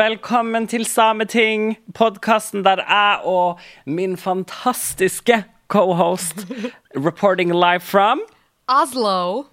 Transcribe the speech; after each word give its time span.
Velkommen 0.00 0.64
til 0.64 0.86
Sameting, 0.88 1.74
podkasten 1.94 2.62
der 2.64 2.80
jeg 2.80 3.24
og 3.28 3.58
min 3.84 4.14
fantastiske 4.16 5.42
cohost 5.68 6.46
reporting 7.08 7.52
live 7.52 7.80
from 7.80 8.20
Oslo. 8.68 9.44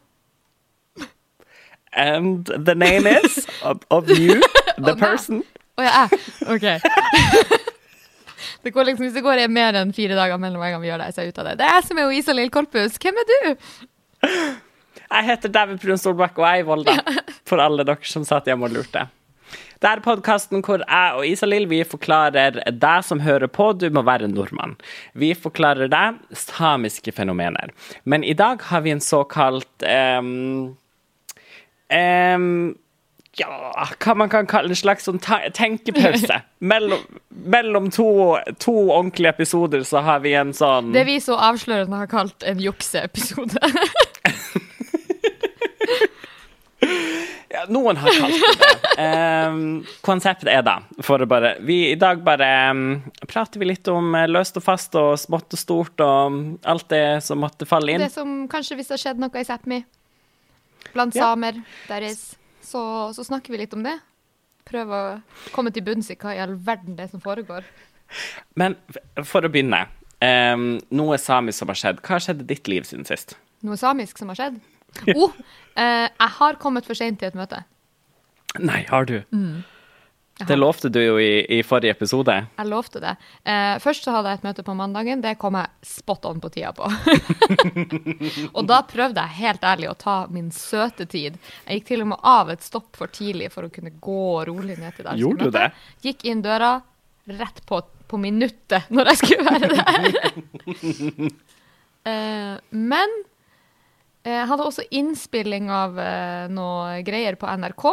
And 1.91 2.45
the 2.45 2.75
name 2.75 3.07
is 3.07 3.47
of, 3.61 3.81
of 3.89 4.07
you, 4.09 4.39
the 4.77 4.93
oh, 4.93 4.99
person. 4.99 5.43
Å 5.75 5.83
ja, 5.83 6.05
jeg. 6.07 6.47
OK. 6.47 6.67
det 8.63 8.73
går 8.73 8.87
liksom, 8.87 9.03
hvis 9.03 9.19
det 9.19 9.25
går 9.27 9.43
mer 9.51 9.81
enn 9.81 9.91
fire 9.91 10.15
dager 10.15 10.39
mellom 10.39 10.63
hver 10.63 10.77
gang 10.77 10.85
vi 10.85 10.93
gjør 10.93 11.03
det, 11.03 11.09
så 11.11 11.21
er 11.21 11.27
jeg 11.27 11.35
ute 11.35 11.43
av 11.43 11.51
det. 11.51 11.57
Det 11.59 11.67
er 11.67 11.75
jeg 11.75 11.87
som 11.89 12.01
er 12.05 12.15
Isalill 12.21 12.55
Korpus. 12.55 12.95
Hvem 13.03 13.19
er 13.19 13.29
du? 13.33 13.51
Jeg 14.23 15.29
heter 15.33 15.55
David 15.59 15.83
Brun 15.83 15.99
Solbakk, 15.99 16.39
og 16.39 16.47
jeg 16.47 16.63
er 16.63 16.63
i 16.63 16.71
Volda. 16.71 16.97
For 17.43 17.59
alle 17.59 17.83
dere 17.83 18.15
som 18.15 18.23
satt 18.23 18.47
hjemme 18.47 18.71
og 18.71 18.79
lurte. 18.79 19.09
Det 19.81 19.89
er 19.89 20.01
podkasten 20.05 20.63
hvor 20.65 20.81
jeg 20.81 21.17
og 21.17 21.27
Isalill 21.27 21.67
vi 21.69 21.83
forklarer 21.85 22.57
deg 22.71 23.05
som 23.05 23.21
hører 23.21 23.49
på, 23.51 23.71
du 23.77 23.87
må 23.93 24.01
være 24.07 24.29
nordmann. 24.31 24.75
Vi 25.13 25.33
forklarer 25.37 25.91
deg 25.91 26.17
samiske 26.33 27.13
fenomener. 27.13 27.73
Men 28.03 28.25
i 28.25 28.33
dag 28.37 28.65
har 28.71 28.83
vi 28.85 28.95
en 28.95 29.03
såkalt 29.03 29.85
um, 29.85 30.75
um, 31.93 32.75
ja, 33.37 33.49
hva 34.01 34.15
man 34.17 34.31
kan 34.33 34.47
kalle 34.49 34.73
en 34.73 34.79
slags 34.79 35.05
sånn 35.05 35.21
tenkepause. 35.21 36.41
Mellom, 36.73 37.03
mellom 37.29 37.91
to, 37.93 38.09
to 38.57 38.73
ordentlige 38.73 39.35
episoder 39.35 39.83
så 39.85 40.01
har 40.01 40.23
vi 40.23 40.33
en 40.33 40.55
sånn 40.57 40.89
Det 40.95 41.05
vi 41.05 41.19
så 41.21 41.37
avslørende 41.37 41.99
har 42.01 42.09
kalt 42.09 42.45
en 42.49 42.63
jukseepisode. 42.63 43.61
Ja, 47.57 47.63
noen 47.73 47.97
har 47.97 48.11
kalt 48.13 48.35
det 48.37 48.57
det. 48.61 48.86
Em, 48.97 49.83
konseptet 50.01 50.49
er 50.49 50.63
da 50.65 50.79
for 51.05 51.21
å 51.21 51.27
bare 51.29 51.51
vi, 51.61 51.91
I 51.91 51.97
dag 52.01 52.23
bare 52.25 52.47
um, 52.73 52.79
prater 53.29 53.61
vi 53.61 53.67
litt 53.69 53.85
om 53.93 54.15
eh, 54.17 54.25
løst 54.25 54.57
og 54.57 54.63
fast 54.65 54.97
og 54.97 55.11
smått 55.21 55.53
og 55.53 55.61
stort 55.61 56.01
og 56.01 56.39
alt 56.65 56.87
det 56.89 57.03
som 57.21 57.37
måtte 57.43 57.67
falle 57.69 57.93
inn. 57.93 58.01
Det 58.01 58.15
som 58.15 58.47
kanskje 58.49 58.79
hvis 58.79 58.89
det 58.89 58.95
har 58.95 59.03
skjedd 59.03 59.21
noe 59.21 59.37
i 59.37 59.45
Sápmi 59.45 59.83
blant 60.95 61.13
Ja. 61.13 61.27
samer, 61.27 61.61
deres, 61.85 62.23
så, 62.65 62.81
så 63.13 63.27
snakker 63.27 63.53
vi 63.53 63.61
litt 63.61 63.77
om 63.77 63.85
det. 63.85 63.99
Prøve 64.65 65.03
å 65.03 65.13
komme 65.53 65.69
til 65.75 65.85
bunns 65.85 66.09
i 66.09 66.17
hva 66.17 66.33
i 66.33 66.41
all 66.41 66.57
verden 66.57 66.97
det 66.97 67.05
er 67.05 67.13
som 67.13 67.21
foregår. 67.21 67.69
Men 68.57 68.79
for 69.21 69.45
å 69.45 69.51
begynne. 69.51 69.85
Um, 70.17 70.79
noe 70.89 71.19
samisk 71.21 71.61
som 71.61 71.69
har 71.69 71.77
skjedd. 71.77 72.01
Hva 72.01 72.17
har 72.17 72.23
skjedd 72.25 72.41
i 72.41 72.49
ditt 72.49 72.69
liv 72.71 72.87
siden 72.89 73.05
sist? 73.05 73.37
Noe 73.61 73.77
samisk 73.77 74.17
som 74.17 74.33
har 74.33 74.39
skjedd. 74.41 74.57
Oh, 75.13 75.29
uh, 75.77 76.07
jeg 76.09 76.31
har 76.39 76.57
kommet 76.57 76.87
for 76.87 76.97
sent 76.97 77.21
til 77.21 77.29
et 77.29 77.37
møte. 77.37 77.61
Nei, 78.71 78.85
har 78.89 79.09
du? 79.09 79.19
Mm. 79.31 79.65
Det 80.37 80.55
lovte 80.55 80.89
du 80.93 80.99
jo 81.01 81.15
i, 81.17 81.41
i 81.57 81.63
forrige 81.65 81.95
episode. 81.95 82.33
Jeg 82.59 82.69
lovte 82.69 82.99
det. 83.01 83.15
Eh, 83.41 83.79
først 83.81 84.05
så 84.05 84.13
hadde 84.13 84.29
jeg 84.29 84.39
et 84.39 84.45
møte 84.45 84.65
på 84.65 84.75
mandagen. 84.77 85.21
Det 85.23 85.33
kom 85.41 85.57
jeg 85.57 85.71
spot 85.89 86.27
on 86.29 86.41
på 86.43 86.51
tida 86.53 86.69
på. 86.77 86.85
og 88.57 88.67
da 88.69 88.83
prøvde 88.85 89.23
jeg 89.23 89.37
helt 89.39 89.65
ærlig 89.65 89.89
å 89.89 89.95
ta 89.97 90.17
min 90.29 90.51
søte 90.53 91.07
tid. 91.09 91.39
Jeg 91.65 91.79
gikk 91.79 91.87
til 91.89 92.03
og 92.05 92.11
med 92.13 92.21
av 92.21 92.51
et 92.53 92.65
stopp 92.65 92.99
for 92.99 93.09
tidlig 93.09 93.49
for 93.55 93.65
å 93.65 93.71
kunne 93.73 93.95
gå 93.97 94.27
rolig 94.49 94.77
ned 94.77 94.93
til 94.93 95.07
der. 95.09 95.17
Gjorde 95.17 95.47
du 95.47 95.57
det? 95.57 95.71
Gikk 96.05 96.27
inn 96.29 96.43
døra 96.45 96.75
rett 97.39 97.63
på, 97.65 97.81
på 98.07 98.19
minuttet 98.21 98.91
når 98.93 99.11
jeg 99.11 99.21
skulle 99.23 99.47
være 99.47 99.71
der. 99.73 100.05
eh, 102.11 102.53
men 102.77 103.17
eh, 104.21 104.37
jeg 104.37 104.45
hadde 104.53 104.69
også 104.69 104.85
innspilling 105.01 105.73
av 105.73 105.97
eh, 105.97 106.45
noe 106.53 107.01
greier 107.07 107.41
på 107.41 107.49
NRK. 107.57 107.87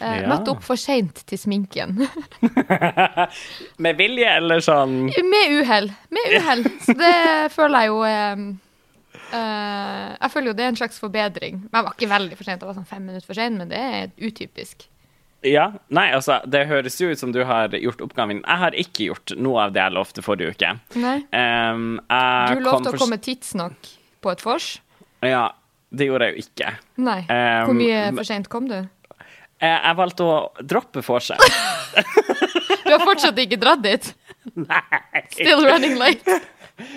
Eh, 0.00 0.20
Ja. 0.22 0.28
Møtte 0.30 0.52
opp 0.54 0.62
for 0.62 0.76
seint 0.78 1.24
til 1.26 1.38
sminken. 1.40 1.96
Med 3.84 3.96
vilje, 3.98 4.28
eller 4.38 4.62
sånn 4.64 5.08
Med 5.10 5.54
uhell. 5.60 5.90
Med 6.14 6.36
uhell. 6.38 6.64
Så 6.84 6.94
det 6.98 7.14
føler 7.54 7.84
jeg 7.86 7.90
jo 7.92 7.98
eh, 8.06 8.44
eh, 9.38 10.12
Jeg 10.20 10.30
føler 10.34 10.50
jo 10.52 10.56
det 10.58 10.66
er 10.66 10.72
en 10.74 10.78
slags 10.80 11.00
forbedring. 11.02 11.58
Men 11.64 11.80
jeg 11.80 11.88
var 11.88 11.96
ikke 11.98 12.10
veldig 12.14 12.38
for 12.38 12.48
sent, 12.48 12.62
jeg 12.62 12.70
var 12.70 12.78
sånn 12.78 12.88
fem 12.92 13.04
minutter 13.10 13.26
for 13.28 13.38
sein, 13.38 13.58
men 13.60 13.72
det 13.72 13.82
er 13.82 14.12
utypisk. 14.28 14.86
Ja. 15.46 15.68
Nei, 15.94 16.08
altså, 16.16 16.40
det 16.50 16.64
høres 16.66 16.96
jo 16.98 17.12
ut 17.12 17.20
som 17.20 17.30
du 17.34 17.44
har 17.46 17.70
gjort 17.78 18.00
oppgaven. 18.02 18.40
Jeg 18.42 18.58
har 18.64 18.74
ikke 18.74 19.06
gjort 19.12 19.34
noe 19.38 19.68
av 19.68 19.74
det 19.76 19.84
jeg 19.84 19.94
lovte 19.94 20.24
forrige 20.26 20.56
uke. 20.56 20.72
Nei. 20.98 21.16
Um, 21.30 21.92
Du 22.02 22.64
lovte 22.64 22.90
å 22.90 22.94
for- 22.94 23.04
komme 23.04 23.20
tidsnok 23.22 23.92
på 24.24 24.32
et 24.34 24.42
vors. 24.42 24.80
Ja, 25.22 25.44
det 25.94 26.08
gjorde 26.10 26.26
jeg 26.30 26.34
jo 26.34 26.42
ikke. 26.46 26.72
Nei. 27.06 27.20
Hvor 27.28 27.74
mye 27.78 28.00
um, 28.10 28.18
for 28.18 28.26
seint 28.26 28.50
kom 28.50 28.66
du? 28.70 28.80
Eh, 29.60 29.78
Jeg 29.88 29.96
valgte 29.98 30.24
å 30.26 30.36
droppe 30.62 31.02
vorset. 31.06 31.38
Du 32.88 32.94
har 32.94 33.02
fortsatt 33.04 33.36
ikke 33.42 33.58
dratt 33.60 33.82
dit. 33.84 34.06
Nei. 34.56 34.80
Still 35.34 35.60
running 35.66 35.98
late. 36.00 36.38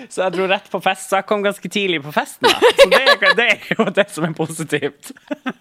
Så 0.08 0.22
jeg 0.22 0.32
dro 0.36 0.46
rett 0.48 0.68
på 0.72 0.78
fest, 0.80 1.10
så 1.10 1.18
jeg 1.18 1.26
kom 1.28 1.42
ganske 1.44 1.68
tidlig 1.68 1.98
på 2.04 2.12
festen. 2.14 2.46
da. 2.48 2.70
Så 2.78 2.86
det, 2.88 3.00
er- 3.02 3.34
det 3.36 3.46
er 3.50 3.66
jo 3.76 3.84
det 3.98 4.06
som 4.14 4.24
er 4.24 4.32
positivt. 4.38 5.10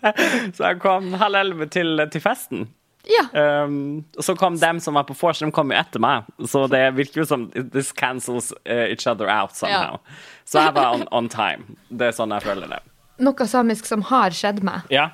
Så 0.55 0.61
jeg 0.69 0.79
kom 0.83 1.09
halv 1.19 1.39
elleve 1.41 1.67
til, 1.73 1.99
til 2.13 2.23
festen. 2.23 2.63
Ja. 3.09 3.25
Um, 3.65 4.05
og 4.15 4.23
så 4.23 4.35
kom 4.37 4.55
dem 4.61 4.79
som 4.79 4.93
var 4.95 5.07
på 5.09 5.15
vors, 5.19 5.39
de 5.41 5.49
kom 5.51 5.73
jo 5.73 5.79
etter 5.81 5.99
meg. 6.03 6.27
Så 6.47 6.63
det 6.71 6.83
virker 6.95 7.23
jo 7.23 7.27
som 7.27 7.47
this 7.73 7.89
cancels 7.97 8.51
uh, 8.61 8.85
each 8.87 9.07
other 9.09 9.27
out 9.27 9.57
somehow. 9.57 9.97
Så 10.45 10.61
jeg 10.63 10.75
var 10.77 10.93
on, 10.99 11.07
on 11.11 11.27
time. 11.33 11.65
Det 11.89 12.11
er 12.11 12.15
sånn 12.15 12.31
jeg 12.37 12.45
føler 12.45 12.71
det. 12.77 12.79
Noe 13.25 13.49
samisk 13.49 13.89
som 13.89 14.05
har 14.13 14.31
skjedd 14.37 14.61
meg. 14.63 14.85
Ja. 14.93 15.09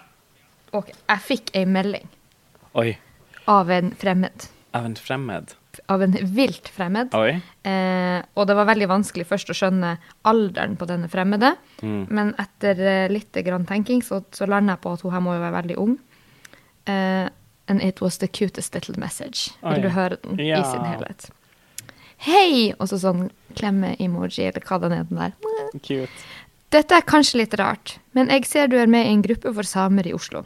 Ok, 0.77 0.91
Jeg 1.09 1.23
fikk 1.25 1.53
ei 1.57 1.65
melding 1.65 2.07
Oi. 2.77 2.91
av 3.49 3.71
en 3.73 3.91
fremmed. 3.97 4.47
Av 4.77 4.85
en 4.85 4.95
fremmed. 4.99 5.53
Av 5.93 6.01
en 6.03 6.11
vilt 6.35 6.67
fremmed. 6.73 7.13
Oi. 7.17 7.37
Eh, 7.69 8.19
og 8.35 8.47
det 8.49 8.55
var 8.57 8.67
veldig 8.69 8.87
vanskelig 8.91 9.25
først 9.29 9.49
å 9.53 9.55
skjønne 9.57 9.95
alderen 10.29 10.75
på 10.77 10.85
denne 10.89 11.09
fremmede. 11.09 11.53
Mm. 11.81 12.03
Men 12.13 12.33
etter 12.41 12.81
eh, 12.81 13.07
litt 13.13 13.37
grann 13.45 13.65
tenking 13.69 14.03
så, 14.05 14.21
så 14.35 14.45
landa 14.49 14.75
jeg 14.75 14.83
på 14.83 14.93
at 14.97 15.05
hun 15.05 15.13
her 15.15 15.23
må 15.25 15.35
jo 15.37 15.43
være 15.45 15.57
veldig 15.61 15.77
ung. 15.81 15.95
Eh, 16.85 17.29
and 17.67 17.81
it 17.83 18.01
was 18.01 18.17
the 18.19 18.27
cutest 18.27 18.73
little 18.75 18.95
message. 18.99 19.51
Oi. 19.63 19.73
Vil 19.75 19.87
du 19.87 19.89
høre 19.95 20.17
den 20.23 20.39
Ja. 20.45 20.61
i 20.61 20.71
sin 20.71 20.85
helhet? 20.85 21.29
Hei! 22.25 22.73
Og 22.79 22.87
så 22.89 22.97
sånn 23.01 23.27
klemme-emoji, 23.57 24.47
eller 24.49 24.63
hva 24.65 24.79
den 24.81 24.93
er 24.97 25.03
den 25.09 25.19
der. 25.21 25.33
Cute. 25.85 26.09
Dette 26.73 26.97
er 26.97 27.05
kanskje 27.07 27.43
litt 27.43 27.53
rart, 27.59 27.97
men 28.17 28.27
jeg 28.33 28.45
ser 28.49 28.67
du 28.67 28.75
er 28.81 28.89
med 28.91 29.05
i 29.07 29.13
en 29.13 29.21
gruppe 29.23 29.53
for 29.55 29.63
samer 29.63 30.07
i 30.09 30.13
Oslo. 30.17 30.41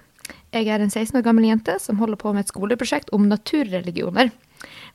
Jeg 0.52 0.68
er 0.68 0.84
en 0.84 0.92
16 0.92 1.16
år 1.16 1.24
gammel 1.24 1.46
jente 1.48 1.78
som 1.80 2.00
holder 2.02 2.20
på 2.20 2.34
med 2.36 2.44
et 2.44 2.52
skoleprosjekt 2.52 3.12
om 3.16 3.30
naturreligioner. 3.32 4.34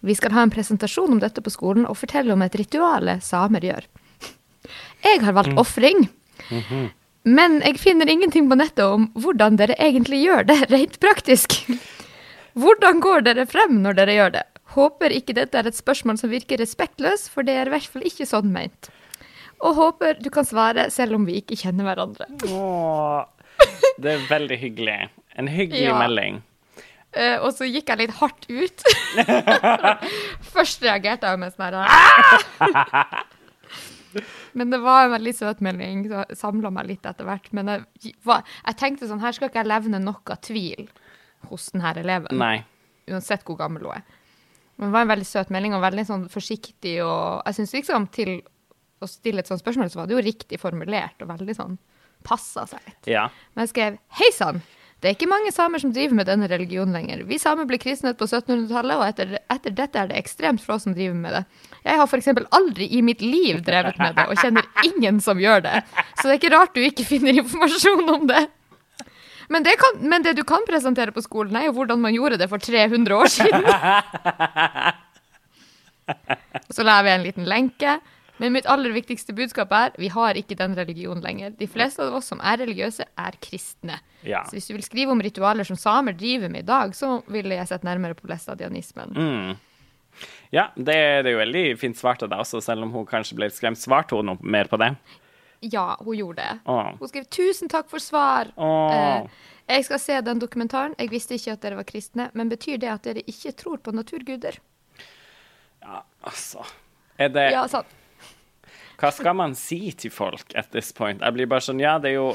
Vi 0.05 0.15
skal 0.15 0.35
ha 0.37 0.43
en 0.45 0.53
presentasjon 0.53 1.15
om 1.15 1.23
dette 1.23 1.41
på 1.41 1.53
skolen 1.53 1.87
og 1.89 1.97
fortelle 1.97 2.35
om 2.35 2.45
et 2.45 2.59
ritual 2.61 3.09
samer 3.25 3.65
gjør. 3.65 3.87
Jeg 5.07 5.23
har 5.25 5.37
valgt 5.37 5.57
ofring, 5.59 6.09
men 7.25 7.61
jeg 7.65 7.81
finner 7.81 8.11
ingenting 8.11 8.51
på 8.51 8.59
nettet 8.59 8.85
om 8.85 9.09
hvordan 9.17 9.57
dere 9.57 9.79
egentlig 9.81 10.21
gjør 10.27 10.45
det 10.51 10.59
rent 10.75 11.01
praktisk. 11.01 11.57
Hvordan 12.57 13.01
går 13.05 13.25
dere 13.27 13.49
frem 13.49 13.81
når 13.85 13.97
dere 13.99 14.19
gjør 14.19 14.37
det? 14.37 14.45
Håper 14.77 15.15
ikke 15.17 15.39
dette 15.39 15.57
er 15.57 15.71
et 15.71 15.79
spørsmål 15.79 16.19
som 16.21 16.33
virker 16.33 16.61
respektløst, 16.61 17.31
for 17.33 17.47
det 17.47 17.57
er 17.57 17.71
i 17.71 17.73
hvert 17.73 17.89
fall 17.89 18.05
ikke 18.05 18.29
sånn 18.29 18.53
meint. 18.53 18.91
Og 19.65 19.73
håper 19.79 20.19
du 20.21 20.29
kan 20.33 20.45
svare 20.45 20.91
selv 20.93 21.17
om 21.17 21.25
vi 21.25 21.39
ikke 21.41 21.57
kjenner 21.57 21.87
hverandre. 21.89 22.29
Åh, 22.45 23.25
det 23.97 24.19
er 24.19 24.27
veldig 24.29 24.59
hyggelig. 24.61 24.99
En 25.37 25.49
hyggelig 25.53 25.87
Ja. 25.91 25.99
melding. 26.01 26.43
Uh, 27.17 27.39
og 27.47 27.53
så 27.57 27.65
gikk 27.65 27.89
jeg 27.89 27.99
litt 28.03 28.17
hardt 28.19 28.45
ut. 28.51 28.83
Først 30.55 30.83
reagerte 30.85 31.31
jeg 31.31 31.41
med 31.41 31.55
sånn 31.55 31.65
her 31.65 31.79
«Ah!» 31.87 33.25
Men 34.57 34.71
det 34.73 34.79
var 34.81 35.05
en 35.07 35.13
veldig 35.13 35.33
søt 35.37 35.61
melding, 35.65 36.07
så 36.09 36.23
jeg 36.25 36.39
samla 36.41 36.71
meg 36.73 36.89
litt 36.89 37.09
etter 37.09 37.27
hvert. 37.29 37.49
Men 37.57 37.69
jeg, 37.73 37.83
jeg 38.25 38.77
tenkte 38.81 39.09
sånn, 39.11 39.21
her 39.21 39.35
skal 39.37 39.51
ikke 39.51 39.61
jeg 39.61 39.69
levne 39.69 40.01
noe 40.01 40.37
tvil 40.45 40.87
hos 41.51 41.69
denne 41.75 41.93
eleven. 42.01 42.41
Nei. 42.41 42.63
Uansett 43.13 43.45
hvor 43.47 43.59
gammel 43.61 43.85
hun 43.85 43.99
er. 43.99 44.07
Men 44.77 44.89
det 44.89 44.95
var 44.97 45.05
en 45.07 45.13
veldig 45.13 45.29
søt 45.29 45.53
melding, 45.53 45.77
og 45.77 45.85
veldig 45.85 46.05
sånn 46.09 46.25
forsiktig. 46.33 46.97
Og 47.05 47.45
jeg 47.49 47.59
syns 47.61 47.75
liksom 47.77 48.09
til 48.13 48.33
å 49.05 49.09
stille 49.11 49.45
et 49.45 49.49
sånt 49.51 49.61
spørsmål, 49.61 49.93
så 49.93 50.01
var 50.01 50.09
det 50.09 50.17
jo 50.17 50.25
riktig 50.25 50.61
formulert, 50.61 51.21
og 51.21 51.29
veldig 51.33 51.57
sånn 51.57 51.77
passa 52.27 52.65
seg 52.69 52.81
litt. 52.89 53.13
Ja. 53.13 53.27
Men 53.55 53.67
jeg 53.67 53.75
skrev 53.75 54.01
Hei 54.21 54.33
sann! 54.35 54.63
Det 54.97 55.11
er 55.11 55.15
ikke 55.17 55.29
mange 55.29 55.51
samer 55.53 55.81
som 55.83 55.91
driver 55.93 56.17
med 56.17 56.27
denne 56.27 56.49
religionen 56.49 56.95
lenger. 56.97 57.21
Vi 57.29 57.37
samer 57.39 57.69
ble 57.69 57.77
kristnet 57.79 58.17
på 58.17 58.25
1700-tallet, 58.25 58.97
og 58.97 59.05
etter, 59.05 59.35
etter 59.53 59.75
dette 59.77 60.01
er 60.01 60.09
det 60.09 60.17
ekstremt 60.17 60.63
få 60.65 60.79
som 60.81 60.95
driver 60.97 61.19
med 61.21 61.37
det. 61.37 61.43
Jeg 61.85 62.01
har 62.01 62.09
f.eks. 62.09 62.31
aldri 62.57 62.89
i 62.97 63.03
mitt 63.05 63.21
liv 63.21 63.61
drevet 63.67 64.01
med 64.01 64.17
det, 64.17 64.25
og 64.31 64.41
kjenner 64.41 64.65
ingen 64.89 65.21
som 65.21 65.41
gjør 65.41 65.67
det. 65.69 65.83
Så 66.17 66.25
det 66.25 66.33
er 66.33 66.41
ikke 66.41 66.55
rart 66.57 66.73
du 66.75 66.81
ikke 66.81 67.05
finner 67.07 67.43
informasjon 67.43 68.15
om 68.15 68.25
det. 68.31 68.47
Men 69.53 69.63
det, 69.63 69.77
kan, 69.79 70.01
men 70.11 70.25
det 70.25 70.33
du 70.41 70.43
kan 70.49 70.65
presentere 70.67 71.13
på 71.15 71.23
skolen, 71.23 71.55
er 71.61 71.69
jo 71.69 71.77
hvordan 71.77 72.01
man 72.03 72.17
gjorde 72.17 72.41
det 72.41 72.49
for 72.51 72.59
300 72.59 73.15
år 73.15 73.31
siden. 73.31 73.69
Så 76.75 76.83
la 76.87 77.03
vi 77.05 77.13
en 77.13 77.27
liten 77.27 77.47
lenke. 77.47 77.99
Men 78.43 78.53
mitt 78.53 78.67
aller 78.69 78.93
viktigste 78.93 79.33
budskap 79.37 79.73
er 79.73 79.95
vi 80.01 80.11
har 80.13 80.37
ikke 80.37 80.57
den 80.59 80.75
religionen 80.77 81.23
lenger. 81.25 81.55
De 81.57 81.69
fleste 81.71 82.05
av 82.05 82.19
oss 82.19 82.29
som 82.33 82.41
er 82.45 82.61
religiøse, 82.61 83.07
er 83.17 83.39
kristne. 83.41 84.01
Ja. 84.27 84.43
Så 84.45 84.59
hvis 84.59 84.69
du 84.69 84.75
vil 84.77 84.85
skrive 84.85 85.15
om 85.15 85.23
ritualer 85.25 85.65
som 85.65 85.79
samer 85.81 86.17
driver 86.19 86.53
med 86.53 86.67
i 86.67 86.69
dag, 86.69 86.93
så 86.97 87.21
ville 87.33 87.57
jeg 87.57 87.71
sett 87.71 87.87
nærmere 87.87 88.19
på 88.19 88.29
læstadianismen. 88.29 89.17
Ja, 90.53 90.71
det, 90.77 90.97
det 91.25 91.31
er 91.31 91.35
jo 91.35 91.43
veldig 91.43 91.65
fint 91.81 91.99
svart 91.99 92.25
av 92.25 92.33
deg 92.33 92.45
også, 92.45 92.61
selv 92.65 92.87
om 92.87 92.93
hun 92.95 93.09
kanskje 93.09 93.37
ble 93.39 93.49
skremt. 93.53 93.81
Svarte 93.81 94.17
hun 94.17 94.29
noe 94.33 94.41
mer 94.41 94.69
på 94.71 94.79
det? 94.81 94.93
Ja, 95.65 95.97
hun 96.05 96.17
gjorde 96.17 96.45
det. 96.45 96.59
Åh. 96.69 96.95
Hun 97.01 97.09
skrev 97.09 97.25
'tusen 97.33 97.69
takk 97.73 97.89
for 97.91 98.03
svar'. 98.03 98.53
Eh, 98.57 99.29
jeg 99.69 99.85
skal 99.85 99.99
se 99.99 100.21
den 100.21 100.39
dokumentaren. 100.39 100.95
Jeg 100.99 101.11
visste 101.11 101.35
ikke 101.35 101.57
at 101.57 101.63
dere 101.63 101.81
var 101.81 101.89
kristne. 101.89 102.31
Men 102.35 102.53
betyr 102.53 102.79
det 102.79 102.93
at 102.93 103.05
dere 103.09 103.25
ikke 103.27 103.53
tror 103.57 103.81
på 103.83 103.93
naturguder? 103.97 104.61
Ja, 105.83 106.03
altså 106.23 106.65
er 107.19 107.29
det, 107.29 107.51
Ja, 107.53 107.67
sant. 107.67 107.87
Hva 109.01 109.11
skal 109.13 109.35
man 109.37 109.55
si 109.55 109.91
til 109.93 110.11
folk 110.11 110.55
at 110.57 110.71
this 110.73 110.93
point? 110.93 111.21
Jeg 111.21 111.33
blir 111.37 111.47
bare 111.51 111.61
sånn, 111.65 111.81
ja, 111.83 111.99
det 111.99 112.15
er 112.15 112.19
jo 112.21 112.31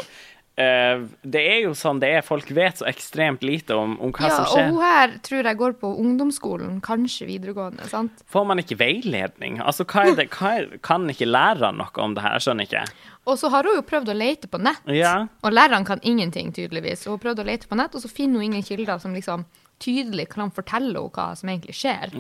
Uh, 0.60 1.08
Det 1.24 1.40
er 1.48 1.62
jo 1.64 1.70
sånn 1.74 2.02
det 2.02 2.10
er. 2.12 2.22
Folk 2.28 2.50
vet 2.52 2.82
så 2.82 2.86
ekstremt 2.86 3.42
lite 3.42 3.72
om, 3.74 3.94
om 4.04 4.12
hva 4.12 4.28
Ja, 4.28 4.34
som 4.36 4.44
og 4.44 4.52
skjer. 4.52 4.66
hun 4.68 4.82
her 4.84 5.14
tror 5.24 5.48
jeg 5.48 5.58
går 5.58 5.74
på 5.80 5.92
ungdomsskolen, 6.04 6.82
kanskje 6.84 7.26
videregående. 7.30 7.88
sant? 7.88 8.20
Får 8.30 8.46
man 8.46 8.60
ikke 8.60 8.76
veiledning? 8.78 9.62
Altså, 9.64 9.86
hva 9.88 10.04
er 10.12 10.16
det, 10.20 10.30
hva 10.36 10.52
er, 10.60 10.68
Kan 10.84 11.08
ikke 11.10 11.26
lærerne 11.26 11.78
noe 11.80 12.04
om 12.04 12.14
det 12.14 12.22
her? 12.22 12.38
Skjønner 12.44 12.68
ikke. 12.68 12.84
Og 13.26 13.40
så 13.40 13.50
har 13.50 13.64
hun 13.64 13.80
jo 13.80 13.82
prøvd 13.82 14.12
å 14.12 14.18
lete 14.20 14.52
på 14.52 14.60
nett. 14.62 14.84
Ja. 14.92 15.28
Og 15.42 15.52
lærerne 15.56 15.86
kan 15.88 16.04
ingenting, 16.04 16.52
tydeligvis. 16.54 17.08
Og 17.08 17.16
hun 17.16 17.24
prøvde 17.24 17.46
å 17.46 17.48
lete 17.48 17.72
på 17.72 17.80
nett, 17.80 17.96
og 17.96 18.02
så 18.04 18.12
finner 18.12 18.44
hun 18.44 18.52
ingen 18.52 18.64
kilder 18.68 19.00
som 19.00 19.16
liksom 19.16 19.46
tydelig 19.80 20.28
kan 20.36 20.52
fortelle 20.52 20.92
henne 21.00 21.10
hva 21.16 21.32
som 21.34 21.50
egentlig 21.50 21.80
skjer. 21.80 22.12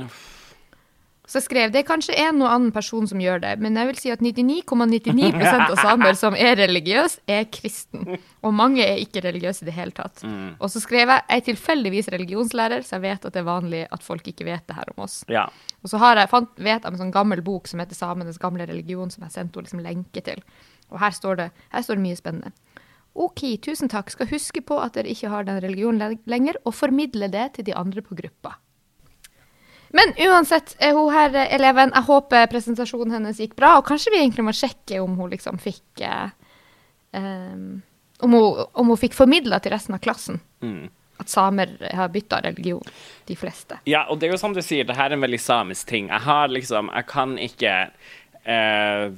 Så 1.29 1.37
jeg 1.37 1.45
skrev 1.45 1.71
det 1.71 1.83
er 1.83 1.87
kanskje 1.87 2.15
en 2.17 2.41
og 2.41 2.49
annen 2.49 2.71
person 2.75 3.05
som 3.07 3.21
gjør 3.21 3.43
det, 3.43 3.51
men 3.61 3.77
jeg 3.77 3.87
vil 3.87 3.99
si 3.99 4.11
at 4.11 4.23
99,99% 4.25 5.61
av 5.71 5.75
samer 5.79 6.17
som 6.17 6.35
er 6.35 6.57
religiøse, 6.59 7.21
er 7.29 7.45
kristen. 7.53 8.17
Og 8.41 8.55
mange 8.57 8.83
er 8.83 8.99
ikke 8.99 9.23
religiøse 9.23 9.63
i 9.63 9.69
det 9.69 9.75
hele 9.77 9.95
tatt. 9.95 10.23
Og 10.57 10.67
så 10.73 10.81
skrev 10.83 11.05
jeg 11.05 11.21
jeg 11.21 11.43
er 11.43 11.45
tilfeldigvis 11.45 12.09
religionslærer, 12.11 12.83
så 12.87 12.97
jeg 12.97 13.05
vet 13.05 13.27
at 13.29 13.35
det 13.35 13.43
er 13.43 13.47
vanlig 13.47 13.83
at 13.93 14.03
folk 14.03 14.27
ikke 14.27 14.47
vet 14.49 14.65
det 14.67 14.75
her 14.79 14.91
om 14.95 15.05
oss. 15.05 15.21
ja. 15.29 15.47
Og 15.81 15.89
så 15.89 15.97
har 15.97 16.19
jeg, 16.19 16.29
fant, 16.29 16.49
vet 16.61 16.83
jeg 16.83 16.91
en 16.91 16.99
sånn 16.99 17.13
gammel 17.13 17.41
bok 17.41 17.65
som 17.67 17.79
heter 17.81 17.97
'Samenes 17.97 18.37
gamle 18.37 18.67
religion', 18.69 19.09
som 19.09 19.23
jeg 19.23 19.31
sendte 19.33 19.57
henne 19.57 19.65
liksom 19.65 19.79
lenke 19.81 20.21
til. 20.21 20.43
Og 20.91 20.99
her 20.99 21.09
står, 21.09 21.35
det, 21.39 21.51
her 21.71 21.81
står 21.81 21.97
det 21.97 22.03
mye 22.03 22.19
spennende. 22.19 22.51
OK, 23.15 23.57
tusen 23.61 23.89
takk. 23.89 24.11
Skal 24.13 24.29
huske 24.31 24.61
på 24.61 24.77
at 24.79 24.93
dere 24.95 25.11
ikke 25.11 25.31
har 25.31 25.43
den 25.47 25.59
religionen 25.63 26.19
lenger, 26.29 26.59
og 26.65 26.75
formidle 26.75 27.31
det 27.31 27.53
til 27.55 27.65
de 27.65 27.75
andre 27.75 28.01
på 28.01 28.15
gruppa. 28.15 28.57
Men 29.97 30.13
uansett, 30.27 30.75
er 30.79 30.95
hun 30.95 31.11
her 31.13 31.35
eh, 31.35 31.53
eleven. 31.55 31.91
Jeg 31.95 32.07
håper 32.07 32.49
presentasjonen 32.51 33.17
hennes 33.17 33.41
gikk 33.43 33.57
bra, 33.59 33.75
og 33.79 33.87
kanskje 33.89 34.13
vi 34.13 34.21
egentlig 34.21 34.47
må 34.47 34.55
sjekke 34.55 35.01
om 35.03 35.17
hun 35.19 35.31
liksom 35.33 35.59
fikk 35.61 36.03
eh, 36.07 36.31
um, 37.17 37.81
om, 38.21 38.33
hun, 38.37 38.65
om 38.71 38.93
hun 38.93 38.99
fikk 38.99 39.17
formidla 39.17 39.59
til 39.59 39.75
resten 39.75 39.97
av 39.97 40.03
klassen 40.03 40.39
at 41.21 41.29
samer 41.29 41.75
har 41.93 42.09
bytta 42.09 42.41
religion, 42.41 42.83
de 43.25 43.35
fleste. 43.37 43.77
Ja, 43.89 44.05
og 44.09 44.19
det 44.19 44.27
er 44.27 44.35
jo 44.35 44.41
som 44.41 44.55
du 44.57 44.61
sier, 44.65 44.87
det 44.87 44.97
her 44.97 45.11
er 45.11 45.17
en 45.17 45.25
veldig 45.25 45.41
samisk 45.41 45.89
ting. 45.91 46.09
Jeg 46.09 46.25
har 46.25 46.49
liksom 46.49 46.89
Jeg 46.93 47.07
kan 47.11 47.37
ikke 47.37 47.75
eh, 48.43 49.11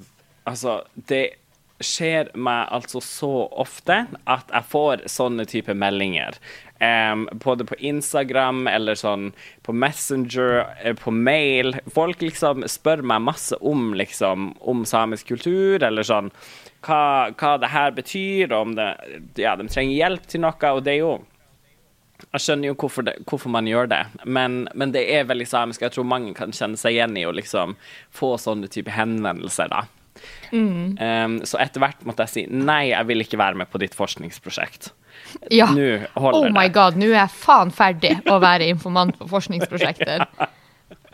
Altså, 0.44 0.82
det 0.96 1.40
skjer 1.84 2.30
meg 2.36 2.68
altså 2.76 3.00
så 3.04 3.48
ofte 3.60 4.06
at 4.28 4.52
jeg 4.52 4.68
får 4.68 5.06
sånne 5.12 5.46
type 5.48 5.74
meldinger. 5.76 6.36
Em, 6.84 7.30
både 7.32 7.66
på 7.66 7.76
Instagram 7.80 8.68
eller 8.68 8.98
sånn 9.00 9.30
på 9.64 9.76
Messenger, 9.78 10.66
eh, 10.84 10.96
på 10.98 11.12
mail. 11.12 11.76
Folk 11.94 12.24
liksom 12.24 12.66
spør 12.68 13.04
meg 13.06 13.24
masse 13.24 13.58
om 13.62 13.94
liksom 13.94 14.52
om 14.60 14.84
samisk 14.86 15.32
kultur, 15.32 15.84
eller 15.84 16.04
sånn 16.08 16.32
hva, 16.84 17.32
hva 17.40 17.54
det 17.62 17.72
her 17.72 17.94
betyr, 17.96 18.52
og 18.52 18.60
om 18.68 18.76
det, 18.80 18.90
ja, 19.40 19.56
de 19.56 19.70
trenger 19.70 19.96
hjelp 19.96 20.28
til 20.28 20.44
noe. 20.44 20.74
Og 20.74 20.84
det 20.84 20.98
er 20.98 21.02
jo 21.04 21.14
jeg 22.32 22.44
skjønner 22.44 22.72
jo 22.72 22.76
hvorfor, 22.80 23.06
det, 23.08 23.18
hvorfor 23.28 23.52
man 23.52 23.68
gjør 23.68 23.90
det, 23.92 24.04
men, 24.26 24.64
men 24.74 24.94
det 24.96 25.04
er 25.12 25.28
veldig 25.28 25.48
samisk. 25.50 25.84
Jeg 25.84 25.96
tror 25.96 26.08
mange 26.08 26.32
kan 26.38 26.56
kjenne 26.56 26.80
seg 26.80 26.96
igjen 26.96 27.18
i 27.20 27.26
å 27.28 27.34
liksom 27.36 27.76
få 28.16 28.36
sånne 28.40 28.72
type 28.72 28.94
henvendelser, 28.96 29.72
da. 29.72 29.84
Um, 30.54 31.40
så 31.48 31.58
etter 31.64 31.82
hvert 31.82 32.04
måtte 32.06 32.26
jeg 32.28 32.34
si 32.34 32.44
nei, 32.52 32.92
jeg 32.92 33.08
vil 33.10 33.24
ikke 33.26 33.40
være 33.42 33.58
med 33.64 33.70
på 33.72 33.80
ditt 33.82 33.96
forskningsprosjekt. 33.98 34.92
Ja. 35.54 35.68
Nå 35.74 35.88
holder 36.20 36.50
oh 36.50 36.52
my 36.54 36.68
det. 36.68 36.74
god, 36.76 36.98
nå 37.00 37.08
er 37.12 37.20
jeg 37.24 37.34
faen 37.38 37.72
ferdig 37.74 38.14
å 38.30 38.38
være 38.44 38.68
informant 38.70 39.18
på 39.20 39.28
forskningsprosjekter. 39.32 40.26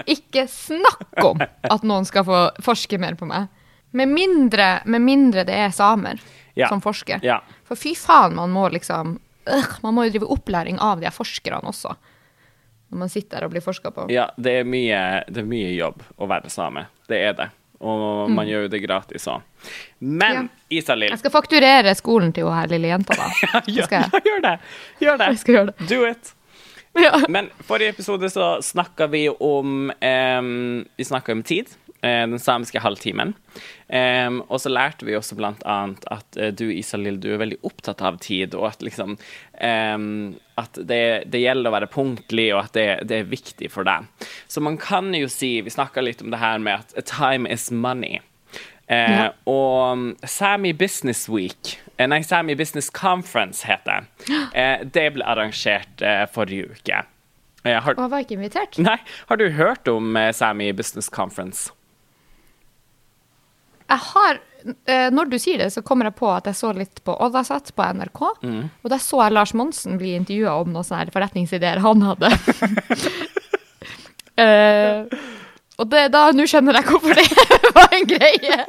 Ikke 0.10 0.46
snakk 0.52 1.24
om 1.24 1.40
at 1.44 1.84
noen 1.88 2.08
skal 2.08 2.26
få 2.28 2.44
forske 2.64 3.00
mer 3.02 3.16
på 3.20 3.28
meg. 3.30 3.48
Med 3.96 4.12
mindre, 4.12 4.82
med 4.86 5.02
mindre 5.02 5.44
det 5.48 5.56
er 5.66 5.72
samer 5.76 6.20
Ja. 6.56 6.68
som 6.70 6.82
forsker. 6.82 7.20
Ja. 7.24 7.40
For 7.68 7.80
fy 7.80 7.96
faen, 7.96 8.36
man 8.36 8.52
må 8.52 8.68
liksom 8.70 9.20
øh, 9.48 9.68
Man 9.82 9.94
må 9.96 10.04
jo 10.06 10.12
drive 10.18 10.28
opplæring 10.36 10.80
av 10.80 11.00
de 11.02 11.10
forskerne 11.12 11.64
også. 11.72 11.96
Når 12.90 12.98
man 13.04 13.10
sitter 13.10 13.38
der 13.40 13.46
og 13.46 13.52
blir 13.54 13.62
forska 13.62 13.92
på. 13.94 14.08
Ja, 14.12 14.30
det 14.38 14.60
er, 14.60 14.64
mye, 14.66 15.24
det 15.30 15.44
er 15.44 15.48
mye 15.48 15.72
jobb 15.76 16.02
å 16.18 16.28
være 16.30 16.50
same. 16.50 16.88
Det 17.08 17.20
er 17.22 17.34
det. 17.38 17.50
Og 17.80 18.30
man 18.36 18.48
gjør 18.50 18.66
jo 18.66 18.72
det 18.74 18.82
gratis 18.84 19.28
òg. 19.32 19.42
Men 20.00 20.34
Ja. 20.36 20.44
Isalill 20.70 21.10
Jeg 21.14 21.20
skal 21.22 21.32
fakturere 21.32 21.94
skolen 21.96 22.34
til 22.36 22.44
hun 22.46 22.54
her 22.54 22.68
lille 22.68 22.88
jenta, 22.92 23.16
da. 23.16 23.30
Ja, 23.68 23.86
ja, 23.92 24.04
gjør 24.28 24.42
det! 24.44 24.56
Gjør 25.00 25.18
det. 25.22 25.30
Gjøre 25.54 25.66
det. 25.72 25.88
Do 25.90 26.04
it! 26.10 26.34
Men 27.30 27.48
forrige 27.64 27.94
episode 27.94 28.28
så 28.34 28.58
snakka 28.66 29.08
vi 29.08 29.30
om 29.30 29.92
em, 30.02 30.86
Vi 30.98 31.06
snakka 31.06 31.32
om 31.32 31.44
tid. 31.44 31.70
Eh, 32.02 32.26
Den 32.28 32.40
samiske 32.40 32.80
halvtimen. 32.80 33.34
Um, 33.90 34.44
og 34.50 34.60
så 34.62 34.70
lærte 34.70 35.06
vi 35.08 35.16
også 35.18 35.36
blant 35.36 35.64
annet 35.66 36.04
at 36.14 36.38
uh, 36.38 36.52
du, 36.54 36.68
Isalill, 36.72 37.18
du 37.20 37.32
er 37.34 37.40
veldig 37.42 37.58
opptatt 37.66 38.02
av 38.06 38.20
tid, 38.22 38.54
og 38.56 38.68
at 38.70 38.84
liksom 38.86 39.16
um, 39.18 40.36
At 40.62 40.78
det, 40.78 41.24
det 41.34 41.42
gjelder 41.42 41.72
å 41.72 41.74
være 41.74 41.90
punktlig, 41.90 42.50
og 42.54 42.66
at 42.68 42.74
det, 42.78 42.88
det 43.10 43.18
er 43.24 43.32
viktig 43.32 43.72
for 43.74 43.88
deg. 43.88 44.06
Så 44.48 44.62
man 44.62 44.78
kan 44.78 45.10
jo 45.18 45.28
si 45.32 45.56
Vi 45.66 45.74
snakka 45.74 46.04
litt 46.06 46.22
om 46.22 46.30
det 46.32 46.40
her 46.42 46.60
med 46.62 46.84
at 46.86 47.06
time 47.10 47.50
is 47.50 47.72
money. 47.72 48.20
Eh, 48.90 49.12
Ja. 49.14 49.26
Og 49.46 50.16
Sami 50.26 50.72
Business 50.74 51.28
Week, 51.30 51.76
nei, 52.00 52.22
Sami 52.26 52.56
Business 52.58 52.90
Conference 52.90 53.66
heter 53.68 54.06
det. 54.26 54.40
Eh, 54.58 54.84
det 54.86 55.04
ble 55.14 55.26
arrangert 55.30 56.02
forrige 56.34 56.72
uke. 56.74 57.04
Har, 57.66 57.94
Og 57.94 58.02
jeg 58.02 58.10
var 58.14 58.24
ikke 58.24 58.38
invitert. 58.38 58.80
nei, 58.82 58.96
har 59.30 59.38
du 59.38 59.50
hørt 59.54 59.88
om 59.92 60.18
Sami 60.34 60.72
Business 60.74 61.10
Conference? 61.10 61.70
Jeg 63.90 64.02
har, 64.06 64.40
eh, 64.86 65.10
Når 65.12 65.30
du 65.32 65.38
sier 65.42 65.58
det, 65.64 65.72
så 65.74 65.82
kommer 65.86 66.10
jeg 66.10 66.18
på 66.20 66.30
at 66.32 66.50
jeg 66.50 66.58
så 66.60 66.74
litt 66.76 67.02
på 67.04 67.16
Oddasat 67.26 67.72
på 67.76 67.88
NRK. 67.98 68.22
Og 68.84 68.92
der 68.92 69.02
så 69.02 69.24
jeg 69.26 69.36
Lars 69.36 69.56
Monsen 69.58 69.98
bli 70.02 70.14
intervjua 70.18 70.60
om 70.62 70.74
noen 70.74 70.86
sånne 70.86 71.14
forretningsideer 71.16 71.82
han 71.84 72.06
hadde. 72.06 72.30
uh, 74.38 75.00
og 75.80 75.90
det, 75.90 76.06
da, 76.14 76.28
nå 76.36 76.46
skjønner 76.50 76.80
jeg 76.80 76.90
hvorfor 76.92 77.18
det 77.18 77.74
var 77.80 77.98
en 77.98 78.10
greie. 78.10 78.60